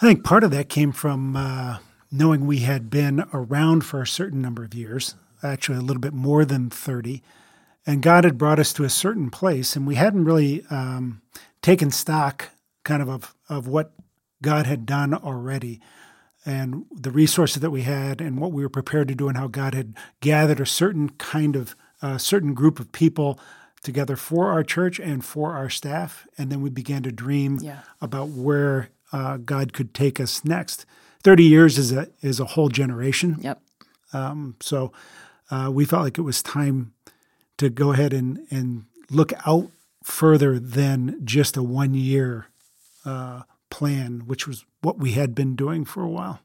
I 0.00 0.06
think 0.06 0.24
part 0.24 0.44
of 0.44 0.50
that 0.52 0.68
came 0.68 0.92
from 0.92 1.34
uh, 1.34 1.78
knowing 2.10 2.46
we 2.46 2.58
had 2.58 2.88
been 2.90 3.24
around 3.32 3.84
for 3.84 4.00
a 4.00 4.06
certain 4.06 4.40
number 4.40 4.62
of 4.62 4.74
years, 4.74 5.16
actually 5.42 5.78
a 5.78 5.82
little 5.82 6.00
bit 6.00 6.12
more 6.12 6.44
than 6.44 6.70
30. 6.70 7.22
And 7.84 8.02
God 8.02 8.24
had 8.24 8.38
brought 8.38 8.60
us 8.60 8.72
to 8.74 8.84
a 8.84 8.90
certain 8.90 9.30
place, 9.30 9.74
and 9.74 9.86
we 9.86 9.94
hadn't 9.96 10.24
really 10.24 10.64
um, 10.70 11.22
taken 11.62 11.90
stock 11.90 12.50
kind 12.84 13.02
of, 13.02 13.08
of 13.08 13.34
of 13.48 13.66
what 13.66 13.92
God 14.42 14.66
had 14.66 14.86
done 14.86 15.14
already 15.14 15.80
and 16.48 16.86
the 16.90 17.10
resources 17.10 17.60
that 17.60 17.70
we 17.70 17.82
had 17.82 18.22
and 18.22 18.40
what 18.40 18.52
we 18.52 18.62
were 18.62 18.70
prepared 18.70 19.06
to 19.08 19.14
do 19.14 19.28
and 19.28 19.36
how 19.36 19.48
God 19.48 19.74
had 19.74 19.94
gathered 20.20 20.60
a 20.60 20.66
certain 20.66 21.10
kind 21.10 21.54
of 21.54 21.76
a 22.00 22.06
uh, 22.06 22.18
certain 22.18 22.54
group 22.54 22.80
of 22.80 22.90
people 22.92 23.38
together 23.82 24.16
for 24.16 24.50
our 24.50 24.62
church 24.64 24.98
and 24.98 25.24
for 25.24 25.52
our 25.52 25.68
staff 25.68 26.26
and 26.38 26.50
then 26.50 26.62
we 26.62 26.70
began 26.70 27.02
to 27.02 27.12
dream 27.12 27.58
yeah. 27.60 27.80
about 28.00 28.28
where 28.28 28.88
uh, 29.12 29.36
God 29.36 29.72
could 29.72 29.92
take 29.92 30.18
us 30.20 30.44
next. 30.44 30.86
30 31.22 31.44
years 31.44 31.76
is 31.76 31.92
a 31.92 32.08
is 32.22 32.40
a 32.40 32.44
whole 32.46 32.68
generation. 32.68 33.36
Yep. 33.40 33.60
Um, 34.14 34.56
so 34.60 34.92
uh, 35.50 35.70
we 35.72 35.84
felt 35.84 36.04
like 36.04 36.18
it 36.18 36.22
was 36.22 36.42
time 36.42 36.94
to 37.58 37.68
go 37.68 37.92
ahead 37.92 38.14
and 38.14 38.46
and 38.50 38.84
look 39.10 39.32
out 39.46 39.70
further 40.02 40.58
than 40.58 41.20
just 41.24 41.56
a 41.56 41.62
one 41.62 41.92
year 41.92 42.46
uh, 43.04 43.42
plan, 43.68 44.22
which 44.26 44.46
was 44.46 44.64
what 44.80 44.98
we 44.98 45.12
had 45.12 45.34
been 45.34 45.56
doing 45.56 45.84
for 45.84 46.02
a 46.02 46.08
while. 46.08 46.40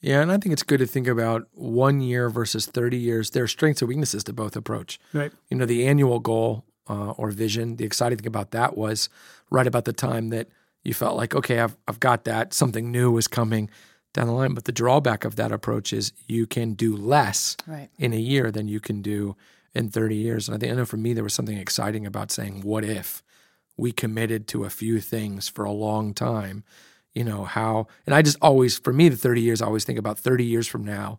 Yeah, 0.00 0.20
and 0.20 0.32
I 0.32 0.38
think 0.38 0.52
it's 0.52 0.64
good 0.64 0.80
to 0.80 0.86
think 0.86 1.06
about 1.06 1.46
one 1.52 2.00
year 2.00 2.28
versus 2.28 2.66
30 2.66 2.96
years. 2.96 3.30
There 3.30 3.44
are 3.44 3.48
strengths 3.48 3.82
and 3.82 3.88
weaknesses 3.88 4.24
to 4.24 4.32
both 4.32 4.56
approach. 4.56 4.98
Right. 5.12 5.32
You 5.48 5.56
know, 5.56 5.64
the 5.64 5.86
annual 5.86 6.18
goal 6.18 6.64
uh, 6.90 7.12
or 7.12 7.30
vision, 7.30 7.76
the 7.76 7.84
exciting 7.84 8.18
thing 8.18 8.26
about 8.26 8.50
that 8.50 8.76
was 8.76 9.08
right 9.50 9.66
about 9.66 9.84
the 9.84 9.92
time 9.92 10.30
that 10.30 10.48
you 10.82 10.92
felt 10.92 11.16
like, 11.16 11.36
okay, 11.36 11.60
I've, 11.60 11.76
I've 11.86 12.00
got 12.00 12.24
that, 12.24 12.52
something 12.52 12.90
new 12.90 13.16
is 13.16 13.28
coming 13.28 13.70
down 14.12 14.26
the 14.26 14.32
line. 14.32 14.54
But 14.54 14.64
the 14.64 14.72
drawback 14.72 15.24
of 15.24 15.36
that 15.36 15.52
approach 15.52 15.92
is 15.92 16.12
you 16.26 16.48
can 16.48 16.74
do 16.74 16.96
less 16.96 17.56
right. 17.68 17.88
in 17.96 18.12
a 18.12 18.18
year 18.18 18.50
than 18.50 18.66
you 18.66 18.80
can 18.80 19.02
do 19.02 19.36
in 19.72 19.88
30 19.88 20.16
years. 20.16 20.48
And 20.48 20.56
I 20.56 20.58
think, 20.58 20.72
I 20.72 20.76
know 20.76 20.84
for 20.84 20.96
me, 20.96 21.12
there 21.12 21.22
was 21.22 21.32
something 21.32 21.56
exciting 21.56 22.06
about 22.06 22.32
saying, 22.32 22.62
what 22.62 22.84
if? 22.84 23.22
we 23.76 23.92
committed 23.92 24.46
to 24.48 24.64
a 24.64 24.70
few 24.70 25.00
things 25.00 25.48
for 25.48 25.64
a 25.64 25.72
long 25.72 26.14
time. 26.14 26.64
You 27.14 27.24
know, 27.24 27.44
how, 27.44 27.88
and 28.06 28.14
I 28.14 28.22
just 28.22 28.38
always, 28.40 28.78
for 28.78 28.92
me, 28.92 29.08
the 29.08 29.16
30 29.16 29.40
years, 29.42 29.60
I 29.60 29.66
always 29.66 29.84
think 29.84 29.98
about 29.98 30.18
30 30.18 30.44
years 30.44 30.66
from 30.66 30.84
now, 30.84 31.18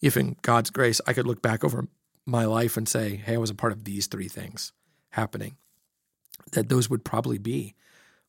if 0.00 0.16
in 0.16 0.36
God's 0.42 0.70
grace, 0.70 1.00
I 1.06 1.12
could 1.12 1.26
look 1.26 1.42
back 1.42 1.64
over 1.64 1.88
my 2.26 2.44
life 2.44 2.76
and 2.76 2.88
say, 2.88 3.16
hey, 3.16 3.34
I 3.34 3.38
was 3.38 3.50
a 3.50 3.54
part 3.54 3.72
of 3.72 3.84
these 3.84 4.06
three 4.06 4.28
things 4.28 4.72
happening, 5.10 5.56
that 6.52 6.68
those 6.68 6.88
would 6.88 7.04
probably 7.04 7.38
be, 7.38 7.74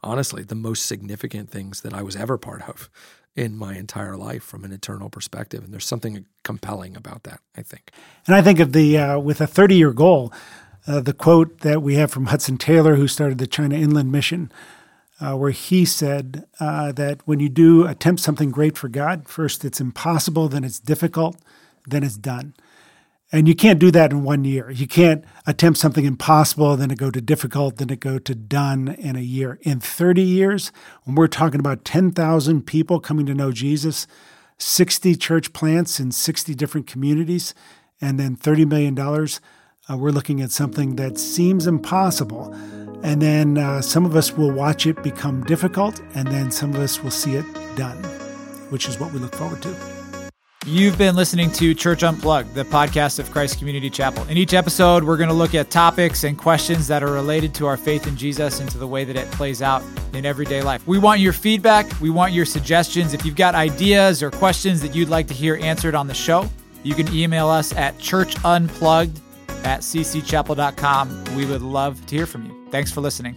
honestly, 0.01 0.43
the 0.43 0.55
most 0.55 0.85
significant 0.85 1.49
things 1.49 1.81
that 1.81 1.93
I 1.93 2.01
was 2.01 2.15
ever 2.15 2.37
part 2.37 2.67
of 2.67 2.89
in 3.35 3.57
my 3.57 3.75
entire 3.75 4.15
life 4.15 4.43
from 4.43 4.63
an 4.63 4.71
eternal 4.71 5.09
perspective. 5.09 5.63
And 5.63 5.73
there's 5.73 5.85
something 5.85 6.25
compelling 6.43 6.95
about 6.95 7.23
that, 7.23 7.41
I 7.55 7.61
think. 7.61 7.91
And 8.25 8.35
I 8.35 8.41
think 8.41 8.59
of 8.59 8.71
the, 8.71 8.97
uh, 8.97 9.19
with 9.19 9.41
a 9.41 9.47
30 9.47 9.75
year 9.75 9.91
goal, 9.91 10.31
uh, 10.87 11.01
the 11.01 11.13
quote 11.13 11.59
that 11.61 11.81
we 11.81 11.95
have 11.95 12.11
from 12.11 12.27
Hudson 12.27 12.57
Taylor, 12.57 12.95
who 12.95 13.07
started 13.07 13.37
the 13.37 13.47
China 13.47 13.75
Inland 13.75 14.11
Mission, 14.11 14.51
uh, 15.19 15.35
where 15.35 15.51
he 15.51 15.85
said 15.85 16.45
uh, 16.59 16.91
that 16.91 17.21
when 17.25 17.39
you 17.39 17.49
do 17.49 17.85
attempt 17.87 18.21
something 18.21 18.51
great 18.51 18.77
for 18.77 18.89
God, 18.89 19.27
first 19.27 19.63
it's 19.63 19.79
impossible, 19.79 20.47
then 20.49 20.63
it's 20.63 20.79
difficult, 20.79 21.37
then 21.87 22.03
it's 22.03 22.17
done. 22.17 22.53
And 23.31 23.47
you 23.47 23.55
can't 23.55 23.79
do 23.79 23.91
that 23.91 24.11
in 24.11 24.23
one 24.23 24.43
year. 24.45 24.69
You 24.69 24.87
can't 24.87 25.25
attempt 25.47 25.79
something 25.79 26.05
impossible, 26.05 26.77
then 26.77 26.91
it 26.91 26.97
go 26.97 27.11
to 27.11 27.21
difficult, 27.21 27.77
then 27.77 27.89
it 27.89 27.99
go 27.99 28.19
to 28.19 28.35
done 28.35 28.89
in 28.99 29.15
a 29.15 29.21
year. 29.21 29.57
In 29.61 29.79
30 29.79 30.21
years, 30.21 30.71
when 31.03 31.15
we're 31.15 31.27
talking 31.27 31.59
about 31.59 31.85
10,000 31.85 32.61
people 32.65 32.99
coming 32.99 33.25
to 33.25 33.33
know 33.33 33.51
Jesus, 33.51 34.07
60 34.57 35.15
church 35.15 35.53
plants 35.53 35.99
in 35.99 36.11
60 36.11 36.53
different 36.55 36.87
communities, 36.87 37.53
and 37.99 38.19
then 38.19 38.35
$30 38.35 38.67
million 38.67 38.97
Uh, 39.87 39.95
we're 39.97 40.09
looking 40.09 40.41
at 40.41 40.51
something 40.51 40.95
that 40.95 41.17
seems 41.19 41.67
impossible. 41.67 42.55
And 43.05 43.21
then 43.21 43.59
uh, 43.59 43.83
some 43.83 44.03
of 44.03 44.15
us 44.15 44.35
will 44.35 44.49
watch 44.49 44.87
it 44.87 45.03
become 45.03 45.43
difficult, 45.43 46.01
and 46.15 46.27
then 46.27 46.49
some 46.49 46.73
of 46.73 46.79
us 46.79 47.03
will 47.03 47.11
see 47.11 47.35
it 47.35 47.45
done, 47.75 48.03
which 48.71 48.89
is 48.89 48.99
what 48.99 49.13
we 49.13 49.19
look 49.19 49.35
forward 49.35 49.61
to. 49.61 50.31
You've 50.65 50.97
been 50.97 51.15
listening 51.15 51.51
to 51.51 51.75
Church 51.75 52.01
Unplugged, 52.01 52.55
the 52.55 52.63
podcast 52.63 53.19
of 53.19 53.29
Christ 53.29 53.59
Community 53.59 53.91
Chapel. 53.91 54.23
In 54.23 54.37
each 54.37 54.55
episode, 54.55 55.03
we're 55.03 55.17
going 55.17 55.29
to 55.29 55.35
look 55.35 55.53
at 55.53 55.69
topics 55.69 56.23
and 56.23 56.35
questions 56.35 56.87
that 56.87 57.03
are 57.03 57.11
related 57.11 57.53
to 57.53 57.67
our 57.67 57.77
faith 57.77 58.07
in 58.07 58.17
Jesus 58.17 58.59
and 58.59 58.67
to 58.71 58.79
the 58.79 58.87
way 58.87 59.03
that 59.03 59.15
it 59.15 59.29
plays 59.29 59.61
out 59.61 59.83
in 60.13 60.25
everyday 60.25 60.63
life. 60.63 60.87
We 60.87 60.97
want 60.97 61.19
your 61.19 61.33
feedback, 61.33 61.85
we 62.01 62.09
want 62.09 62.33
your 62.33 62.45
suggestions. 62.45 63.13
If 63.13 63.23
you've 63.23 63.35
got 63.35 63.53
ideas 63.53 64.23
or 64.23 64.31
questions 64.31 64.81
that 64.81 64.95
you'd 64.95 65.09
like 65.09 65.27
to 65.27 65.35
hear 65.35 65.59
answered 65.61 65.93
on 65.93 66.07
the 66.07 66.15
show, 66.15 66.49
you 66.81 66.95
can 66.95 67.13
email 67.13 67.49
us 67.49 67.71
at 67.75 67.95
churchunplugged 67.99 69.21
at 69.65 69.81
ccchapel.com. 69.81 71.35
We 71.35 71.45
would 71.45 71.61
love 71.61 72.05
to 72.05 72.15
hear 72.15 72.25
from 72.25 72.45
you. 72.45 72.67
Thanks 72.69 72.91
for 72.91 73.01
listening. 73.01 73.35